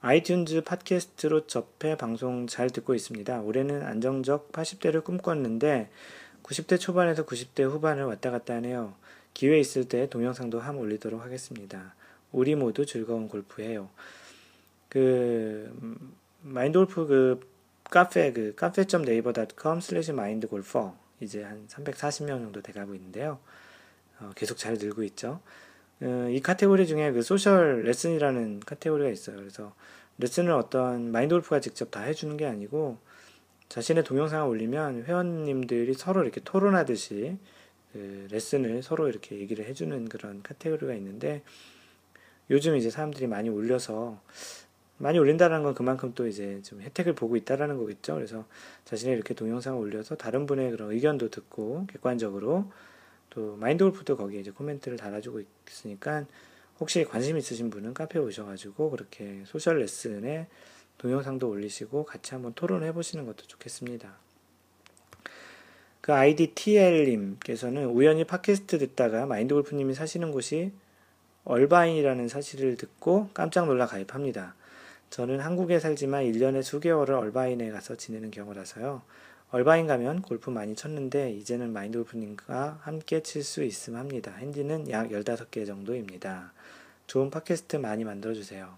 [0.00, 3.40] 아이튠즈 팟캐스트로 접해 방송 잘 듣고 있습니다.
[3.40, 5.90] 올해는 안정적 80대를 꿈꿨는데
[6.44, 8.94] 90대 초반에서 90대 후반을 왔다 갔다 하네요.
[9.34, 11.94] 기회 있을 때 동영상도 함 올리도록 하겠습니다.
[12.30, 13.90] 우리 모두 즐거운 골프해요.
[14.88, 15.70] 그
[16.42, 17.40] 마인드 골프 그
[17.90, 23.38] 카페 그 cafe.naver.com slash mindgolfer 이제 한 340명 정도 돼가고 있는데요.
[24.20, 25.40] 어, 계속 잘 늘고 있죠.
[26.00, 29.36] 어, 이 카테고리 중에 그 social 레슨이라는 카테고리가 있어요.
[29.36, 29.74] 그래서
[30.18, 32.98] 레슨을 어떤 마인드 골프가 직접 다 해주는 게 아니고
[33.68, 37.36] 자신의 동영상을 올리면 회원님들이 서로 이렇게 토론하듯이
[37.92, 41.42] 그 레슨을 서로 이렇게 얘기를 해주는 그런 카테고리가 있는데
[42.50, 44.20] 요즘 이제 사람들이 많이 올려서
[44.98, 48.14] 많이 올린다는 건 그만큼 또 이제 좀 혜택을 보고 있다라는 거겠죠.
[48.14, 48.44] 그래서
[48.84, 52.70] 자신의 이렇게 동영상을 올려서 다른 분의 그런 의견도 듣고 객관적으로
[53.30, 56.24] 또 마인드 골프도 거기에 이제 코멘트를 달아주고 있으니까
[56.80, 60.48] 혹시 관심 있으신 분은 카페에 오셔가지고 그렇게 social 레슨에
[60.98, 64.16] 동영상도 올리시고 같이 한번 토론해 보시는 것도 좋겠습니다.
[66.00, 70.72] 그 아이디 TL님께서는 우연히 팟캐스트 듣다가 마인드 골프님이 사시는 곳이
[71.44, 74.54] 얼바인이라는 사실을 듣고 깜짝 놀라 가입합니다.
[75.10, 79.02] 저는 한국에 살지만 1년에 수개월을 얼바인에 가서 지내는 경우라서요.
[79.50, 84.34] 얼바인 가면 골프 많이 쳤는데 이제는 마인드 골프님과 함께 칠 수 있음 합니다.
[84.36, 86.52] 핸디는 약 15개 정도입니다.
[87.06, 88.76] 좋은 팟캐스트 많이 만들어주세요.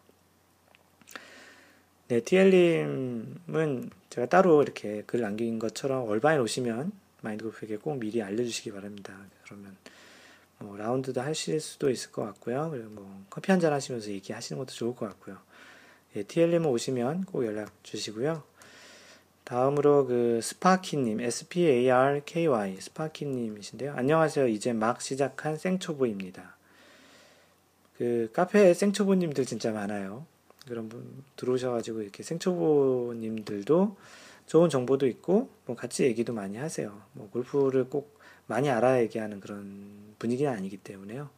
[2.08, 8.72] 네, TL님은 제가 따로 이렇게 글 남긴 것처럼 얼바인 오시면 마인드 골프에게 꼭 미리 알려주시기
[8.72, 9.14] 바랍니다.
[9.44, 9.76] 그러면
[10.58, 12.70] 뭐 라운드도 하실 수도 있을 것 같고요.
[12.70, 15.38] 그리고 뭐 커피 한 잔 하시면서 얘기하시는 것도 좋을 것 같고요.
[16.16, 18.42] 예, TL님 오시면 꼭 연락 주시고요.
[19.44, 23.94] 다음으로 그 스파키님, S-P-A-R-K-Y, 스파키님이신데요.
[23.94, 24.48] 안녕하세요.
[24.48, 26.56] 이제 막 시작한 생초보입니다.
[27.96, 30.26] 그 카페에 생초보님들 진짜 많아요.
[30.66, 33.96] 그런 분 들어오셔가지고 이렇게 생초보님들도
[34.46, 37.00] 좋은 정보도 있고, 뭐 같이 얘기도 많이 하세요.
[37.12, 41.30] 뭐 골프를 꼭 많이 알아야 얘기하는 그런 분위기는 아니기 때문에요.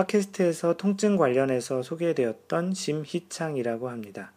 [0.00, 4.32] 팟캐스트에서 통증 관련해서 소개되었던 심희창이라고 합니다.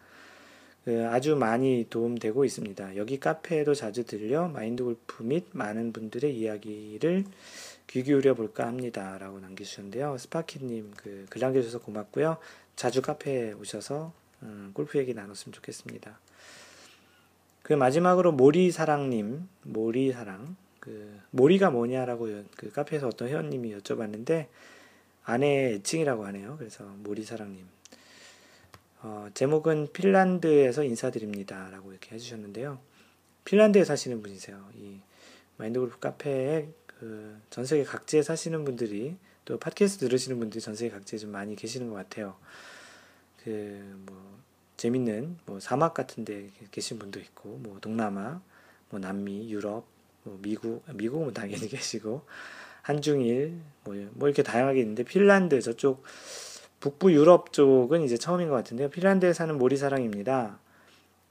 [0.84, 2.96] 그 아주 많이 도움되고 있습니다.
[2.96, 7.24] 여기 카페에도 자주 들려 마인드 골프 및 많은 분들의 이야기를
[7.86, 9.16] 귀 기울여 볼까 합니다.
[9.18, 10.18] 라고 남겨주셨는데요.
[10.18, 12.36] 스파키님 그 글 남겨주셔서 고맙고요.
[12.76, 16.18] 자주 카페에 오셔서 음, 골프 얘기 나눴으면 좋겠습니다.
[17.62, 24.48] 그 마지막으로 모리사랑님, 모리사랑, 그 모리가 뭐냐라고 그 카페에서 어떤 회원님이 여쭤봤는데
[25.24, 26.56] 아내 애칭이라고 하네요.
[26.58, 27.66] 그래서 모리사랑님.
[29.02, 32.78] 어, 제목은 핀란드에서 인사드립니다 라고 이렇게 해주셨는데요.
[33.44, 34.68] 핀란드에 사시는 분이세요.
[34.76, 34.98] 이
[35.58, 41.18] 마인드골프 카페에 그 전 세계 각지에 사시는 분들이 또 팟캐스트 들으시는 분들이 전 세계 각지에
[41.18, 42.36] 좀 많이 계시는 것 같아요.
[43.44, 44.34] 그 뭐
[44.76, 48.40] 재밌는 뭐 사막 같은데 계신 분도 있고 뭐 동남아,
[48.90, 49.86] 뭐 남미, 유럽,
[50.24, 52.24] 뭐 미국, 미국은 당연히 계시고
[52.84, 56.04] 한중일 뭐, 뭐 이렇게 다양하게 있는데 핀란드 저쪽
[56.80, 58.90] 북부 유럽 쪽은 이제 처음인 것 같은데요.
[58.90, 60.58] 핀란드에 사는 모리사랑입니다.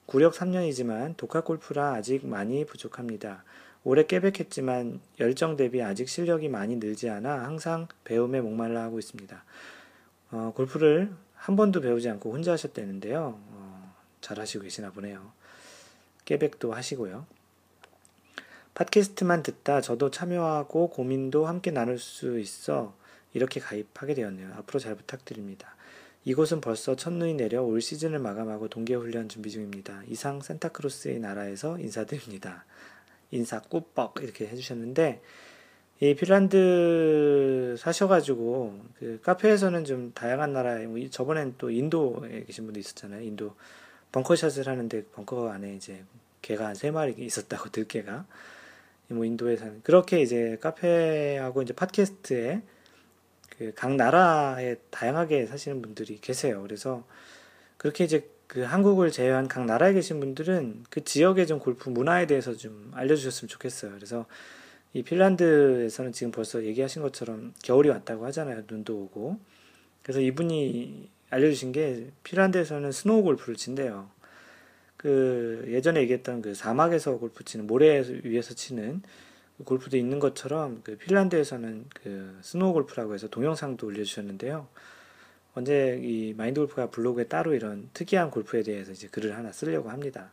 [0.08, 3.44] 구력 3년이지만 독학 골프라 아직 많이 부족합니다.
[3.84, 9.44] 올해 깨백했지만 열정 대비 아직 실력이 많이 늘지 않아 항상 배움에 목말라 하고 있습니다.
[10.32, 13.40] 어, 골프를 한 번도 배우지 않고 혼자 하셨다는데요.
[13.40, 15.32] 어, 잘 하시고 계시나 보네요.
[16.26, 17.28] 깨백도 하시고요.
[18.76, 22.96] 팟캐스트만 듣다 저도 참여하고 고민도 함께 나눌 수 있어
[23.34, 24.54] 이렇게 가입하게 되었네요.
[24.58, 25.76] 앞으로 잘 부탁드립니다.
[26.26, 30.04] 이곳은 벌써 첫눈이 내려 올 시즌을 마감하고 동계훈련 준비 중입니다.
[30.08, 32.66] 이상 산타크로스의 나라에서 인사드립니다.
[33.32, 35.22] 인사 꾸뻑 이렇게 해주셨는데
[36.00, 43.22] 이 핀란드 사셔가지고 그 카페에서는 좀 다양한 나라에 뭐 저번엔 또 인도에 계신 분도 있었잖아요.
[43.22, 43.56] 인도
[44.12, 46.04] 벙커샷을 하는데 벙커 안에 이제
[46.42, 48.26] 개가 한 세 마리 있었다고 들개가
[49.10, 52.62] 뭐 인도에 사는 그렇게 이제 카페하고 이제 팟캐스트에
[53.58, 56.62] 그 각 나라에 다양하게 사시는 분들이 계세요.
[56.64, 57.04] 그래서
[57.78, 62.54] 그렇게 이제 그 한국을 제외한 각 나라에 계신 분들은 그 지역의 좀 골프 문화에 대해서
[62.54, 63.94] 좀 알려주셨으면 좋겠어요.
[63.96, 64.26] 그래서
[64.94, 68.64] 이 핀란드에서는 지금 벌써 얘기하신 것처럼 겨울이 왔다고 하잖아요.
[68.70, 69.40] 눈도 오고.
[70.04, 74.10] 그래서 이분이 알려주신 게 핀란드에서는 snow 골프를 친대요.
[75.04, 79.02] 그 예전에 얘기했던 그 사막에서 골프 치는 모래 위에서 치는
[79.58, 84.66] 그 골프도 있는 것처럼 그 핀란드에서는 그 snow 골프라고 해서 동영상도 올려주셨는데요.
[85.56, 90.32] 언제 이 마인드 골프가 블로그에 따로 이런 특이한 골프에 대해서 이제 글을 하나 쓰려고 합니다.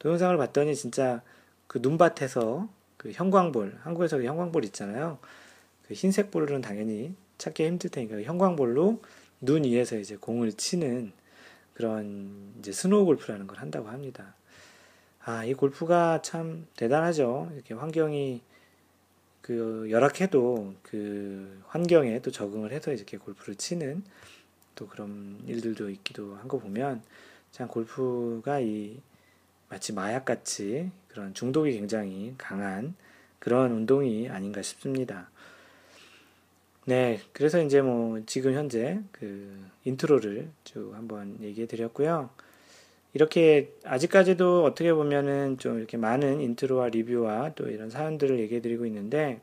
[0.00, 1.22] 동영상을 봤더니 진짜
[1.68, 5.18] 그 눈밭에서 그 형광볼, 한국에서 그 형광볼 있잖아요.
[5.86, 9.00] 그 흰색 볼은 당연히 찾기 힘들 테니까 형광볼로
[9.40, 11.12] 눈 위에서 이제 공을 치는
[11.80, 14.34] 그런 이제 스노우 골프라는 걸 한다고 합니다.
[15.24, 17.50] 아, 이 골프가 참 대단하죠.
[17.54, 18.42] 이렇게 환경이
[19.40, 24.04] 그 열악해도 그 환경에 또 적응을 해서 이렇게 골프를 치는
[24.74, 27.02] 또 그런 일들도 있기도 한 거 보면
[27.50, 29.00] 참 골프가 이
[29.70, 32.94] 마치 마약같이 그런 중독이 굉장히 강한
[33.38, 35.30] 그런 운동이 아닌가 싶습니다.
[36.90, 42.30] 네, 그래서 이제 뭐 지금 현재 그 인트로를 쭉 한번 얘기해 드렸고요.
[43.14, 49.40] 이렇게 아직까지도 어떻게 보면은 좀 이렇게 많은 인트로와 리뷰와 또 이런 사연들을 얘기해 드리고 있는데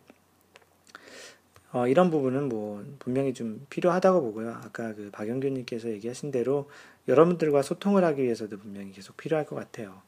[1.72, 4.50] 어, 이런 부분은 뭐 분명히 좀 필요하다고 보고요.
[4.50, 6.70] 아까 그 박영규님께서 얘기하신 대로
[7.08, 10.02] 여러분들과 소통을 하기 위해서도 분명히 계속 필요할 것 같아요.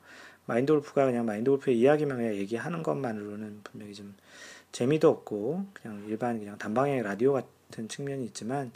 [0.49, 4.15] 마인드 골프가 그냥 마인드 골프의 이야기만 그냥 얘기하는 것만으로는 분명히 좀
[4.71, 8.71] 재미도 없고 그냥 일반 그냥 단방향의 라디오 같은 측면이 있지만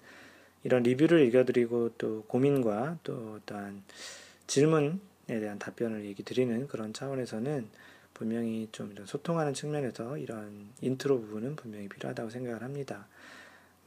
[0.63, 3.81] 이런 리뷰를 읽어드리고 또 고민과 또 어떠한
[4.45, 7.67] 질문에 대한 답변을 얘기 드리는 그런 차원에서는
[8.13, 13.07] 분명히 좀 이런 소통하는 측면에서 이런 인트로 부분은 분명히 필요하다고 생각을 합니다.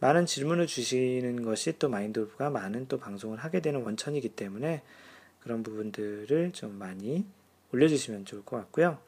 [0.01, 4.83] 많은 질문을 주시는 것이 또 마인드골프가 많은 또 방송을 하게 되는 원천이기 때문에
[5.39, 7.25] 그런 부분들을 좀 많이
[7.73, 8.99] 올려주시면 좋을 것 같고요.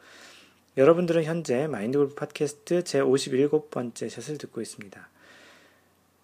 [0.77, 5.09] 여러분들은 현재 마인드골프 팟캐스트 제 57번째 샷을 듣고 있습니다.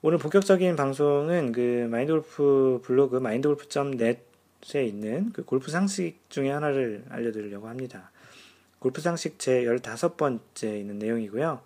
[0.02, 8.10] 오늘 본격적인 방송은 그 마인드골프 블로그 마인드골프.net에 있는 그 골프 상식 중에 하나를 알려드리려고 합니다.
[8.78, 11.60] 골프 상식 제 15번째 있는 내용이고요.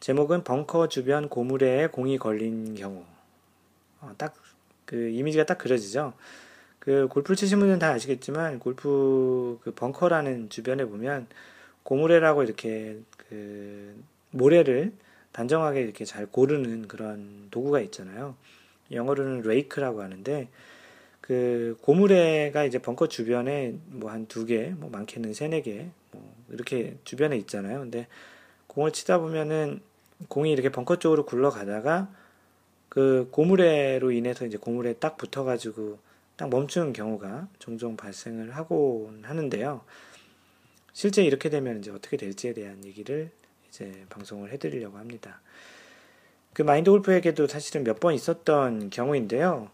[0.00, 3.04] 제목은 벙커 주변 고무래에 공이 걸린 경우.
[4.00, 6.14] 어, 딱그 이미지가 딱 그려지죠.
[6.84, 11.26] 그 골프 치신 분들은 다 아시겠지만 골프 그 벙커라는 주변에 보면
[11.82, 14.92] 고무래라고 이렇게 그 모래를
[15.32, 18.36] 단정하게 이렇게 잘 고르는 그런 도구가 있잖아요.
[18.92, 20.48] 영어로는 레이크라고 하는데
[21.20, 26.98] 그 고무래가 이제 벙커 주변에 뭐 한 두 개, 뭐 많게는 세네 개, 뭐 이렇게
[27.04, 27.80] 주변에 있잖아요.
[27.80, 28.06] 근데
[28.66, 29.80] 공을 치다 보면은
[30.28, 32.08] 공이 이렇게 벙커 쪽으로 굴러가다가
[32.90, 35.98] 그 고무래로 인해서 이제 고무래에 딱 붙어가지고
[36.36, 39.82] 딱 멈추는 경우가 종종 발생을 하곤 하는데요.
[40.92, 43.30] 실제 이렇게 되면 이제 어떻게 될지에 대한 얘기를
[43.68, 45.40] 이제 방송을 해드리려고 합니다.
[46.52, 49.70] 그 마인드 골프에게도 사실은 몇 번 있었던 경우인데요.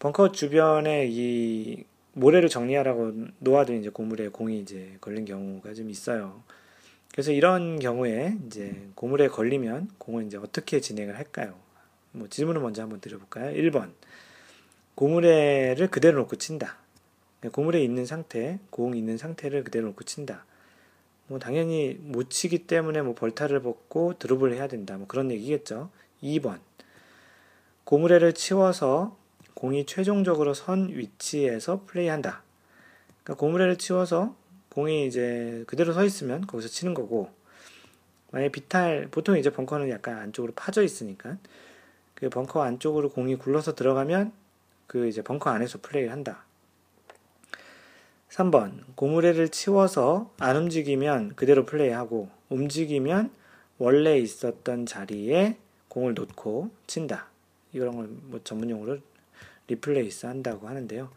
[0.00, 6.42] 벙커 주변에 이 모래를 정리하라고 놓아둔 이제 고물에 공이 이제 걸린 경우가 좀 있어요.
[7.12, 11.54] 그래서 이런 경우에 이제 고물에 걸리면 공을 이제 어떻게 진행을 할까요?
[12.12, 13.52] 뭐 질문을 먼저 한번 드려볼까요?
[13.54, 13.92] 1번.
[14.94, 16.76] 고무래를 그대로 놓고 친다.
[17.50, 20.44] 고무래 있는 상태, 공 있는 상태를 그대로 놓고 친다.
[21.26, 24.96] 뭐 당연히 못 치기 때문에 뭐 벌타를 벗고 드롭을 해야 된다.
[24.96, 25.90] 뭐 그런 얘기겠죠.
[26.22, 26.60] 2번.
[27.84, 29.16] 고무래를 치워서
[29.54, 32.42] 공이 최종적으로 선 위치에서 플레이한다.
[33.22, 34.36] 그러니까 고무래를 치워서
[34.70, 37.30] 공이 이제 그대로 서 있으면 거기서 치는 거고
[38.30, 41.36] 만약 비탈 보통 이제 벙커는 약간 안쪽으로 파져 있으니까
[42.14, 44.32] 그 벙커 안쪽으로 공이 굴러서 들어가면
[44.92, 46.44] 그 이제 벙커 안에서 플레이를 한다.
[48.28, 53.30] 3번 고무래를 치워서 안 움직이면 그대로 플레이하고 움직이면
[53.78, 55.56] 원래 있었던 자리에
[55.88, 57.28] 공을 놓고 친다.
[57.72, 58.98] 이런 걸 뭐 전문용어로
[59.68, 61.10] replace 한다고 하는데요.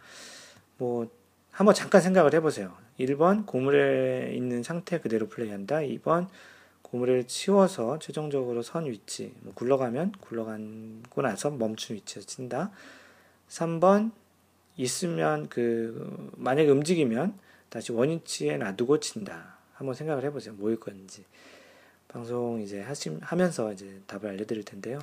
[0.78, 1.10] 뭐
[1.52, 2.78] 한번 잠깐 생각을 해보세요.
[2.98, 5.80] 1번 고무래 있는 상태 그대로 플레이한다.
[5.80, 6.30] 2번
[6.82, 12.72] 고무래를 치워서 최종적으로 선 위치 뭐 굴러가면 굴러가고 나서 멈춘 위치에서 친다.
[13.56, 14.12] 3번
[14.78, 17.38] 있으면 그 만약에 움직이면
[17.70, 19.56] 다시 원위치에 놔두고 친다.
[19.74, 20.54] 한번 생각을 해보세요.
[20.56, 21.24] 뭐일 건지.
[22.08, 25.00] 방송 이제 하시, 하면서 이제 답을 알려드릴 텐데요.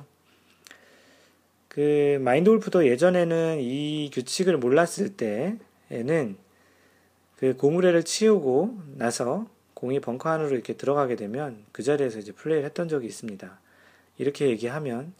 [1.67, 6.37] 그 마인드 골프도 예전에는 이 규칙을 몰랐을 때에는
[7.37, 12.87] 그 고무래를 치우고 나서 공이 벙커 안으로 이렇게 들어가게 되면 그 자리에서 이제 플레이를 했던
[12.87, 13.59] 적이 있습니다.
[14.19, 15.13] 이렇게 얘기하면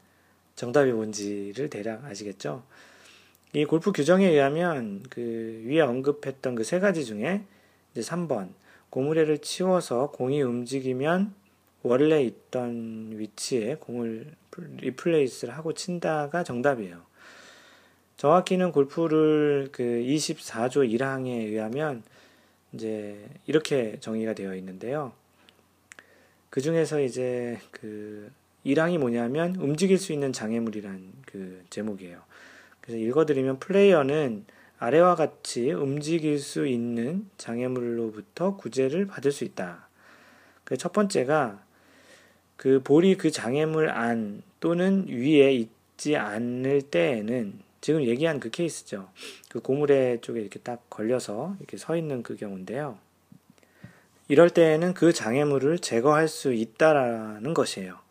[0.56, 2.64] 정답이 뭔지를 대략 아시겠죠?
[3.54, 7.44] 이 골프 규정에 의하면 그 위에 언급했던 그 세 가지 중에
[7.92, 8.50] 이제 3번
[8.90, 11.34] 고무래를 치워서 공이 움직이면
[11.84, 14.34] 원래 있던 위치에 공을
[14.78, 17.02] 리플레이스를 하고 친다가 정답이에요.
[18.18, 22.04] 정확히는 골프를 그 24조 1항에 의하면
[22.72, 25.12] 이제 이렇게 정의가 되어 있는데요.
[26.50, 28.32] 그 중에서 이제 그
[28.66, 32.22] 1항이 뭐냐면 움직일 수 있는 장애물이란 그 제목이에요.
[32.84, 34.46] 그래서 읽어드리면 플레이어는
[34.78, 39.88] 아래와 같이 움직일 수 있는 장애물로부터 구제를 받을 수 있다.
[40.66, 41.64] 그 첫 번째가
[42.58, 49.10] 그 볼이 그 장애물 안 또는 위에 있지 않을 때에는 지금 얘기한 그 케이스죠.
[49.48, 52.98] 그 고무래 쪽에 이렇게 딱 걸려서 이렇게 서 있는 그 경우인데요.
[54.28, 58.03] 이럴 때에는 그 장애물을 제거할 수 있다라는 것이에요.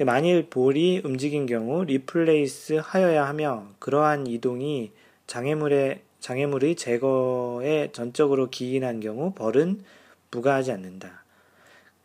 [0.00, 4.90] 만일 볼이 움직인 경우 replace 하여야 하며 그러한 이동이
[5.28, 9.84] 장애물의 장애물의 제거에 전적으로 기인한 경우 벌은
[10.30, 11.22] 부과하지 않는다.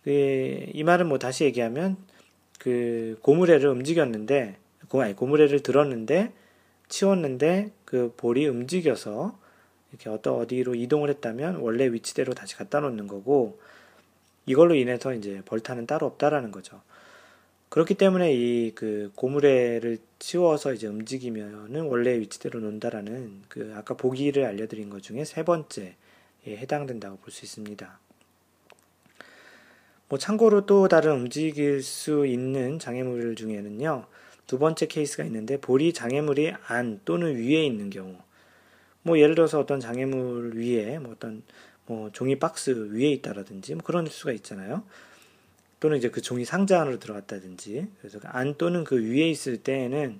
[0.04, 1.98] 그, 이 말은 뭐 다시 얘기하면
[2.60, 4.58] 그 고무래를 움직였는데
[4.90, 6.34] 고, 아니, 고무래를 들었는데
[6.90, 9.38] 치웠는데 그 볼이 움직여서
[9.92, 13.60] 이렇게 어떤 어디로 이동을 했다면 원래 위치대로 다시 갖다 놓는 거고
[14.46, 16.82] 이걸로 인해서 이제 벌타는 따로 없다라는 거죠.
[17.70, 24.90] 그렇기 때문에 이 그 고무래를 치워서 이제 움직이면은 원래 위치대로 논다라는 그 아까 보기를 알려드린
[24.90, 25.96] 것 중에 세 번째에
[26.48, 28.00] 해당된다고 볼 수 있습니다.
[30.08, 34.06] 뭐 참고로 또 다른 움직일 수 있는 장애물 중에는요
[34.48, 38.18] 두 번째 케이스가 있는데 볼이 장애물이 안 또는 위에 있는 경우
[39.04, 41.44] 뭐 예를 들어서 어떤 장애물 위에 뭐 어떤
[41.86, 44.84] 뭐 종이 박스 위에 있다라든지 뭐 그런 수가 있잖아요.
[45.80, 50.20] 또는 이제 그 종이 상자 안으로 들어갔다든지 그래서 그안 또는 그 위에 있을 때에는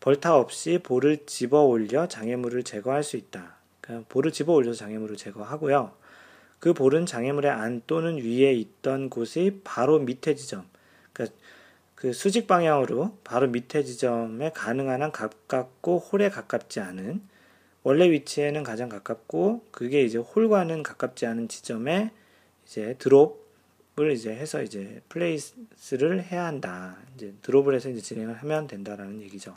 [0.00, 3.56] 벌타 없이 볼을 집어 올려 장애물을 제거할 수 있다.
[3.80, 5.92] 그러니까 볼을 집어 올려서 장애물을 제거하고요.
[6.58, 10.66] 그 볼은 장애물의 안 또는 위에 있던 곳이 바로 밑에 지점,
[11.12, 11.36] 그러니까
[11.94, 17.22] 그 수직 방향으로 바로 밑에 지점에 가능한 한 가깝고 홀에 가깝지 않은
[17.82, 22.10] 원래 위치에는 가장 가깝고 그게 이제 홀과는 가깝지 않은 지점에
[22.66, 23.45] 이제 드롭
[23.98, 26.98] 을 이제 해서 이제 플레이스를 해야 한다.
[27.14, 29.54] 이제 드롭을 해서 이제 진행을 하면 된다라는 얘기죠.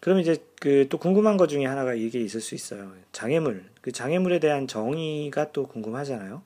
[0.00, 2.92] 그럼 이제 그 또 궁금한 것 중에 하나가 이게 있을 수 있어요.
[3.12, 3.64] 장애물.
[3.80, 6.42] 그 장애물에 대한 정의가 또 궁금하잖아요.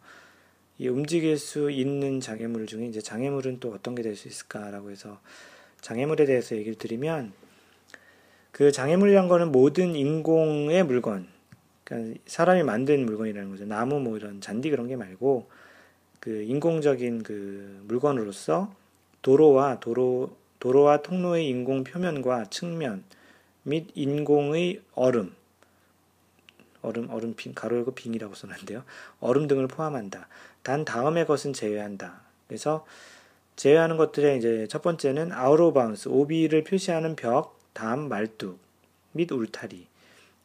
[0.78, 5.20] 이 움직일 수 있는 장애물 중에 이제 장애물은 또 어떤 게 될 수 있을까라고 해서
[5.80, 7.32] 장애물에 대해서 얘기를 드리면
[8.52, 11.26] 그 장애물이란 거는 모든 인공의 물건,
[11.84, 13.64] 그러니까 사람이 만든 물건이라는 거죠.
[13.66, 15.48] 나무 뭐 이런 잔디 그런 게 말고
[16.26, 18.74] 그 인공적인 그 물건으로서
[19.22, 23.04] 도로와 도로 도로와 통로의 인공 표면과 측면
[23.62, 25.32] 및 인공의 얼음
[26.82, 28.82] 얼음 얼음 빈 가로 열고 빙이라고 써놨는데요.
[29.20, 30.26] 얼음 등을 포함한다.
[30.64, 32.22] 단 다음의 것은 제외한다.
[32.48, 32.84] 그래서
[33.54, 38.58] 제외하는 것들의 이제 첫 번째는 out of bounds 오비를 표시하는 벽 다음 말뚝
[39.12, 39.86] 및 울타리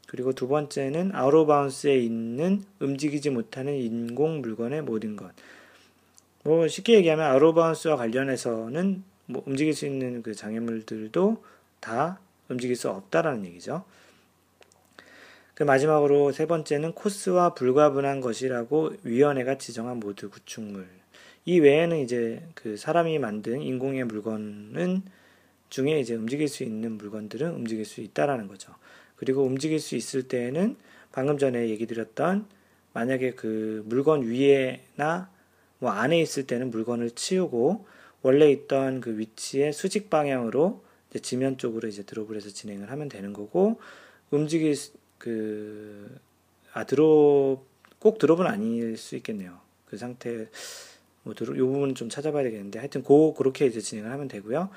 [0.05, 5.31] 그리고 두 번째는 out of bounds에 있는 움직이지 못하는 인공 물건의 모든 것.
[6.43, 11.43] 뭐 쉽게 얘기하면 out of bounds와 관련해서는 뭐 움직일 수 있는 그 장애물들도
[11.79, 12.19] 다
[12.49, 13.85] 움직일 수 없다라는 얘기죠.
[15.53, 20.87] 그 마지막으로 세 번째는 코스와 불가분한 것이라고 위원회가 지정한 모두 구축물.
[21.45, 25.03] 이 외에는 이제 그 사람이 만든 인공의 물건은
[25.69, 28.73] 중에 이제 움직일 수 있는 물건들은 움직일 수 있다라는 거죠.
[29.15, 30.75] 그리고 움직일 수 있을 때에는
[31.11, 32.45] 방금 전에 얘기 드렸던
[32.93, 35.29] 만약에 그 물건 위에나
[35.81, 37.85] 뭐 안에 있을 때는 물건을 치우고
[38.21, 40.81] 원래 있던 그 위치의 수직 방향으로
[41.21, 43.81] 지면 쪽으로 이제 드롭을 해서 진행을 하면 되는 거고
[44.31, 44.75] 움직일
[45.17, 46.31] 그
[46.73, 47.65] 아 드롭
[47.99, 49.59] 꼭 드롭은 아닐 수 있겠네요.
[49.85, 50.47] 그 상태
[51.23, 54.69] 뭐 드롭 요 부분 좀 찾아봐야 되겠는데 하여튼 고 그렇게 이제 진행을 하면 되고요.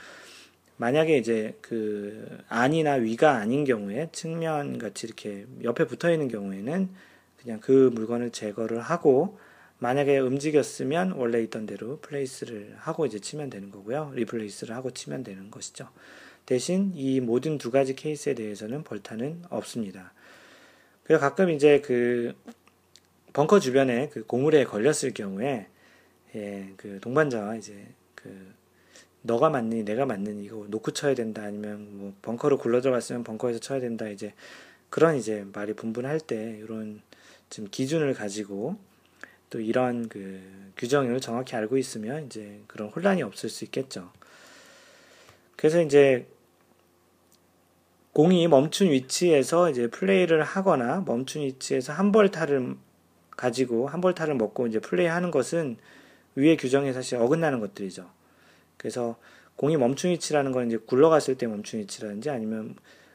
[0.77, 6.89] 만약에 이제 그 안이나 위가 아닌 경우에 측면 같이 이렇게 옆에 붙어 있는 경우에는
[7.41, 9.39] 그냥 그 물건을 제거를 하고
[9.85, 14.13] 만약에 움직였으면 원래 있던 대로 플레이스를 하고 이제 치면 되는 거고요.
[14.15, 15.91] 리플레이스를 하고 치면 되는 것이죠.
[16.47, 20.15] 대신 이 모든 두 가지 케이스에 대해서는 벌타는 없습니다.
[21.03, 22.35] 그래서 가끔 이제 그
[23.35, 25.67] 벙커 주변에 그 고물에 걸렸을 경우에
[26.35, 28.55] 예, 그 동반자와 이제 그
[29.21, 33.81] 너가 맞니 내가 맞니 이거 놓고 쳐야 된다 아니면 뭐 벙커로 굴러 들어갔으면 벙커에서 쳐야
[33.81, 34.33] 된다 이제
[34.89, 37.03] 그런 이제 말이 분분할 때 이런
[37.51, 38.79] 좀 기준을 가지고
[39.55, 40.41] 또 이런 그
[40.77, 44.11] 규정을 정확히 알고 있으면 이제 그런 혼란이 없을 수 있겠죠.
[45.55, 46.27] 그래서 이제
[48.15, 52.75] 공이 멈춘 위치에서 이제 플레이를 하거나 멈춘 위치에서 한 벌타를
[53.31, 55.77] 가지고 한 벌타를 먹고 이제 플레이하는 것은
[56.35, 58.11] 위의 규정에 사실 어긋나는 것들이죠.
[58.77, 59.17] 그래서
[59.55, 62.75] 공이 멈춘 위치라는 건 이제 굴러갔을 때 멈춘 위치라든지 아니면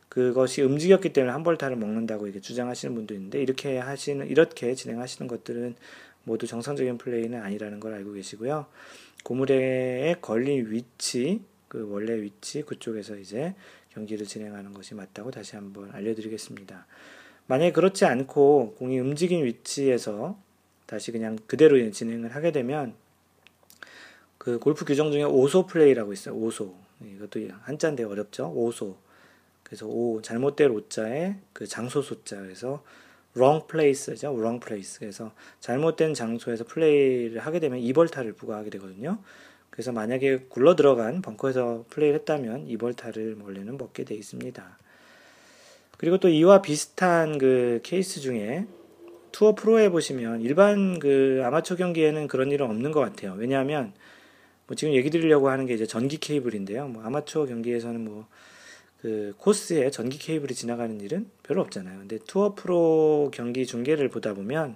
[0.09, 5.75] 그것이 움직였기 때문에 한 벌타를 먹는다고 이렇게 주장하시는 분도 있는데 이렇게 하시는 이렇게 진행하시는 것들은
[6.23, 8.65] 모두 정상적인 플레이는 아니라는 걸 알고 계시고요.
[9.23, 13.55] 고무대에 걸린 위치, 그 원래 위치 그쪽에서 이제
[13.93, 16.85] 경기를 진행하는 것이 맞다고 다시 한번 알려드리겠습니다.
[17.47, 20.39] 만약에 그렇지 않고 공이 움직인 위치에서
[20.85, 22.93] 다시 그냥 그대로 진행을 하게 되면
[24.37, 26.35] 그 골프 규정 중에 오소 플레이라고 있어요.
[26.35, 26.75] 오소.
[27.03, 28.51] 이것도 한자인데 어렵죠.
[28.51, 28.97] 오소.
[29.63, 32.83] 그래서 오 잘못된 오자에 그 장소 소자 그래서
[33.35, 34.33] wrong place죠.
[34.33, 34.99] wrong place.
[34.99, 39.19] 그래서 잘못된 장소에서 플레이를 하게 되면 2벌타를 부과하게 되거든요.
[39.69, 44.77] 그래서 만약에 굴러 들어간 벙커에서 플레이를 했다면 2벌타를 원래는 먹게 돼 있습니다.
[45.97, 48.65] 그리고 또 이와 비슷한 그 케이스 중에
[49.31, 53.35] 투어 프로에 보시면 일반 그 아마추어 경기에는 그런 일은 없는 것 같아요.
[53.37, 53.93] 왜냐하면
[54.67, 56.87] 뭐 지금 얘기 드리려고 하는 게 이제 전기 케이블인데요.
[56.87, 58.27] 뭐 아마추어 경기에서는 뭐
[59.01, 61.99] 그 코스에 전기 케이블이 지나가는 일은 별로 없잖아요.
[61.99, 64.75] 근데 투어 프로 경기 중계를 보다 보면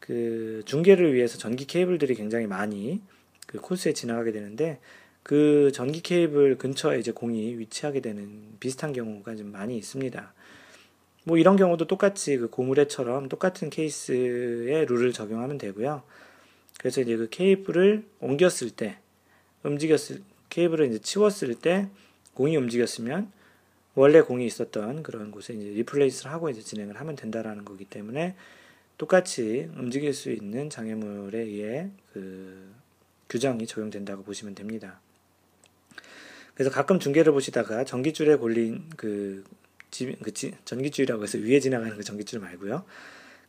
[0.00, 3.02] 그 중계를 위해서 전기 케이블들이 굉장히 많이
[3.46, 4.78] 그 코스에 지나가게 되는데
[5.22, 10.32] 그 전기 케이블 근처에 이제 공이 위치하게 되는 비슷한 경우가 좀 많이 있습니다.
[11.24, 16.02] 뭐 이런 경우도 똑같이 그 고무래처럼 똑같은 케이스의 룰을 적용하면 되고요.
[16.78, 18.96] 그래서 이제 그 케이블을 옮겼을 때,
[19.64, 21.88] 움직였을, 케이블을 이제 치웠을 때
[22.38, 23.32] 공이 움직였으면
[23.96, 28.36] 원래 공이 있었던 그런 곳에 이제 리플레이스를 하고 이제 진행을 하면 된다라는 거기 때문에
[28.96, 32.72] 똑같이 움직일 수 있는 장애물에 의해 그
[33.28, 35.00] 규정이 적용된다고 보시면 됩니다.
[36.54, 39.42] 그래서 가끔 중계를 보시다가 전기줄에 걸린 그,
[39.90, 42.84] 지, 그 지, 전기줄이라고 해서 위에 지나가는 그 전기줄 말고요.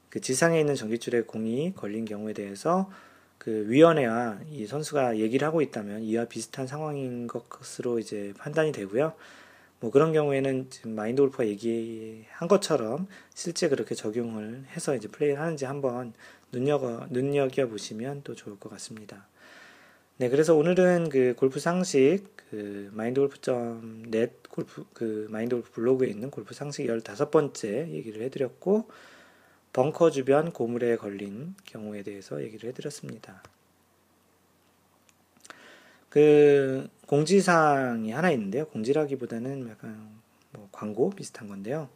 [0.09, 2.91] 그 지상에 있는 전기줄에 공이 걸린 경우에 대해서
[3.39, 9.13] 그 위원회와 이 선수가 얘기를 하고 있다면 이와 비슷한 상황인 것으로 이제 판단이 되고요.
[9.79, 15.63] 뭐 그런 경우에는 지금 마인드 골프가 얘기한 것처럼 실제 그렇게 적용을 해서 이제 플레이를 하는지
[15.63, 16.13] 한번
[16.51, 19.25] 눈여겨, 눈여겨 보시면 또 좋을 것 같습니다.
[20.17, 26.29] 네, 그래서 오늘은 그 골프 상식, 그 마인드 골프.net 골프, 그 마인드 골프 블로그에 있는
[26.29, 28.89] 골프 상식 15번째 얘기를 해드렸고,
[29.74, 33.43] 벙커 주변 고물에 걸린 경우에 대해서 얘기를 해드렸습니다.
[36.09, 38.65] 그 공지사항이 하나 있는데요.
[38.67, 40.09] 공지라기보다는 약간
[40.51, 41.88] 뭐 광고 비슷한 건데요.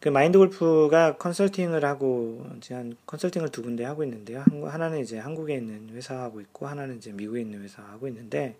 [0.00, 4.44] 그 마인드 골프가 컨설팅을 하고 한 컨설팅을 두 군데 하고 있는데요.
[4.64, 8.56] 하나는 이제 한국에 있는 회사 하고 있고 하나는 이제 미국에 있는 회사 하고 있는데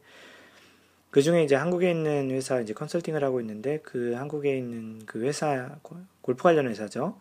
[1.10, 5.76] 그 중에 이제 한국에 있는 회사 이제 컨설팅을 하고 있는데 그 한국에 있는 그 회사
[6.22, 7.18] 골프 관련 회사죠.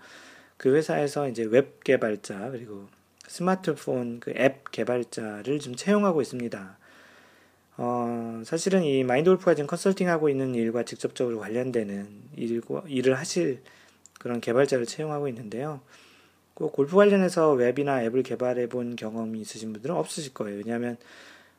[0.58, 2.88] 그 회사에서 이제 웹 개발자 그리고
[3.28, 6.78] 스마트폰 그 앱 개발자를 좀 채용하고 있습니다.
[7.78, 13.62] 어, 사실은 이 마인드 골프가 지금 컨설팅하고 있는 일과 직접적으로 관련되는 일과, 일을 하실
[14.20, 15.82] 그런 개발자를 채용하고 있는데요.
[16.54, 20.58] 꼭 골프 관련해서 웹이나 앱을 개발해 본 경험이 있으신 분들은 없으실 거예요.
[20.58, 20.98] 왜냐하면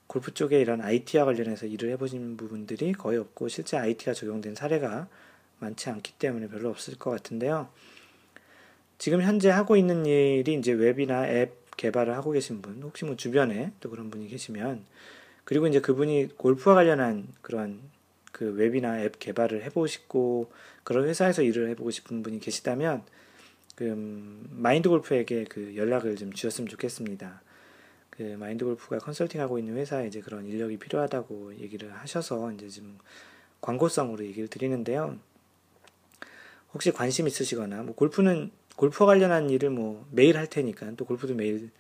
[0.07, 5.09] 골프 쪽에 이런 IT와 관련해서 일을 해보신 부분들이 거의 없고 실제 IT가 적용된 사례가
[5.59, 7.68] 많지 않기 때문에 별로 없을 것 같은데요.
[8.99, 13.72] 지금 현재 하고 있는 일이 이제 웹이나 앱 개발을 하고 계신 분, 혹시 뭐 주변에
[13.80, 14.84] 또 그런 분이 계시면,
[15.44, 17.80] 그리고 이제 그분이 골프와 관련한 그런
[18.32, 20.51] 그 웹이나 앱 개발을 해보시고
[20.82, 23.03] 그런 회사에서 일을 해보고 싶은 분이 계시다면
[23.74, 23.84] 그
[24.51, 27.42] 마인드 골프에게 그 연락을 좀 주셨으면 좋겠습니다.
[28.11, 32.99] 그 마인드 골프가 컨설팅하고 있는 회사에 이제 그런 인력이 필요하다고 얘기를 하셔서 이제 지금
[33.61, 35.18] 광고성으로 얘기를 드리는데요.
[36.72, 41.70] 혹시 관심 있으시거나 뭐 골프는 골프와 관련한 일을 뭐 매일 할 테니까 또 골프도 매일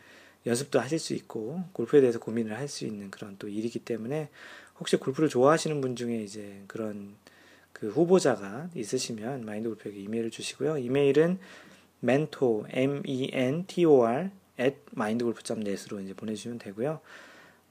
[0.46, 4.28] 연습도 하실 수 있고 골프에 대해서 고민을 할 수 있는 그런 또 일이기 때문에
[4.78, 7.14] 혹시 골프를 좋아하시는 분 중에 이제 그런
[7.72, 10.78] 그 후보자가 있으시면 마인드 골프에게 이메일을 주시고요.
[10.78, 11.38] 이메일은
[12.02, 17.00] mentor, m-e-n-t-o-r at mindgolf.net으로 이제 보내주시면 되고요.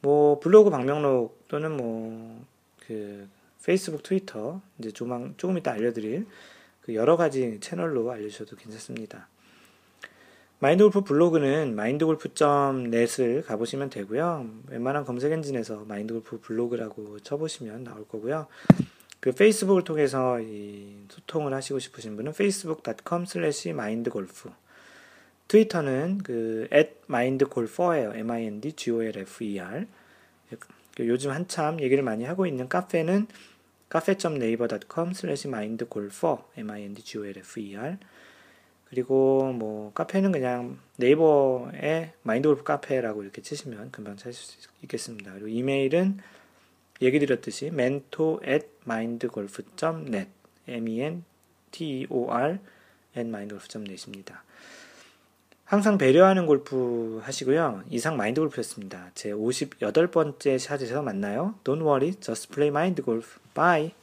[0.02, 2.56] 뭐 블로그 방명록 또는 뭐
[2.88, 3.28] 그
[3.64, 6.28] 페이스북, 트위터 이제 조만 조금 이따 알려드릴
[6.86, 9.28] 그 여러 가지 채널로 알려주셔도 괜찮습니다.
[10.60, 14.48] 마인드골프 블로그는 마인드골프.net을 가보시면 되고요.
[14.68, 18.46] 웬만한 검색 엔진에서 마인드골프 블로그라고 쳐보시면 나올 거고요.
[19.20, 24.50] 그 페이스북을 통해서 이 소통을 하시고 싶으신 분은 facebook.com slash mindgolf
[25.48, 26.68] 트위터는 그
[27.10, 28.14] mindgolfer예요.
[28.14, 29.88] m-i-n-d-g-o-l-f-e-r
[31.00, 33.26] 요즘 한참 얘기를 많이 하고 있는 카페는
[33.90, 37.98] cafe.naver.com slash mindgolfer m-i-n-d-g-o-l-f-e-r
[38.90, 45.34] 그리고 뭐 카페는 그냥 네이버에 마인드골프 카페라고 이렇게 치시면 금방 찾을 수 있겠습니다.
[45.34, 46.20] 그리고 이메일은
[47.02, 50.30] 얘기 드렸듯이 mentor at mindgolf.net
[50.68, 52.60] m-e-n-t-o-r
[53.18, 54.44] at mindgolf.net입니다.
[55.66, 57.82] 항상 배려하는 골프 하시고요.
[57.89, 59.09] 이상 마인드 골프였습니다.
[59.16, 61.55] 제 58번째 샷에서 만나요.
[61.63, 63.39] Don't worry, just play mind golf.
[63.55, 63.93] Bye.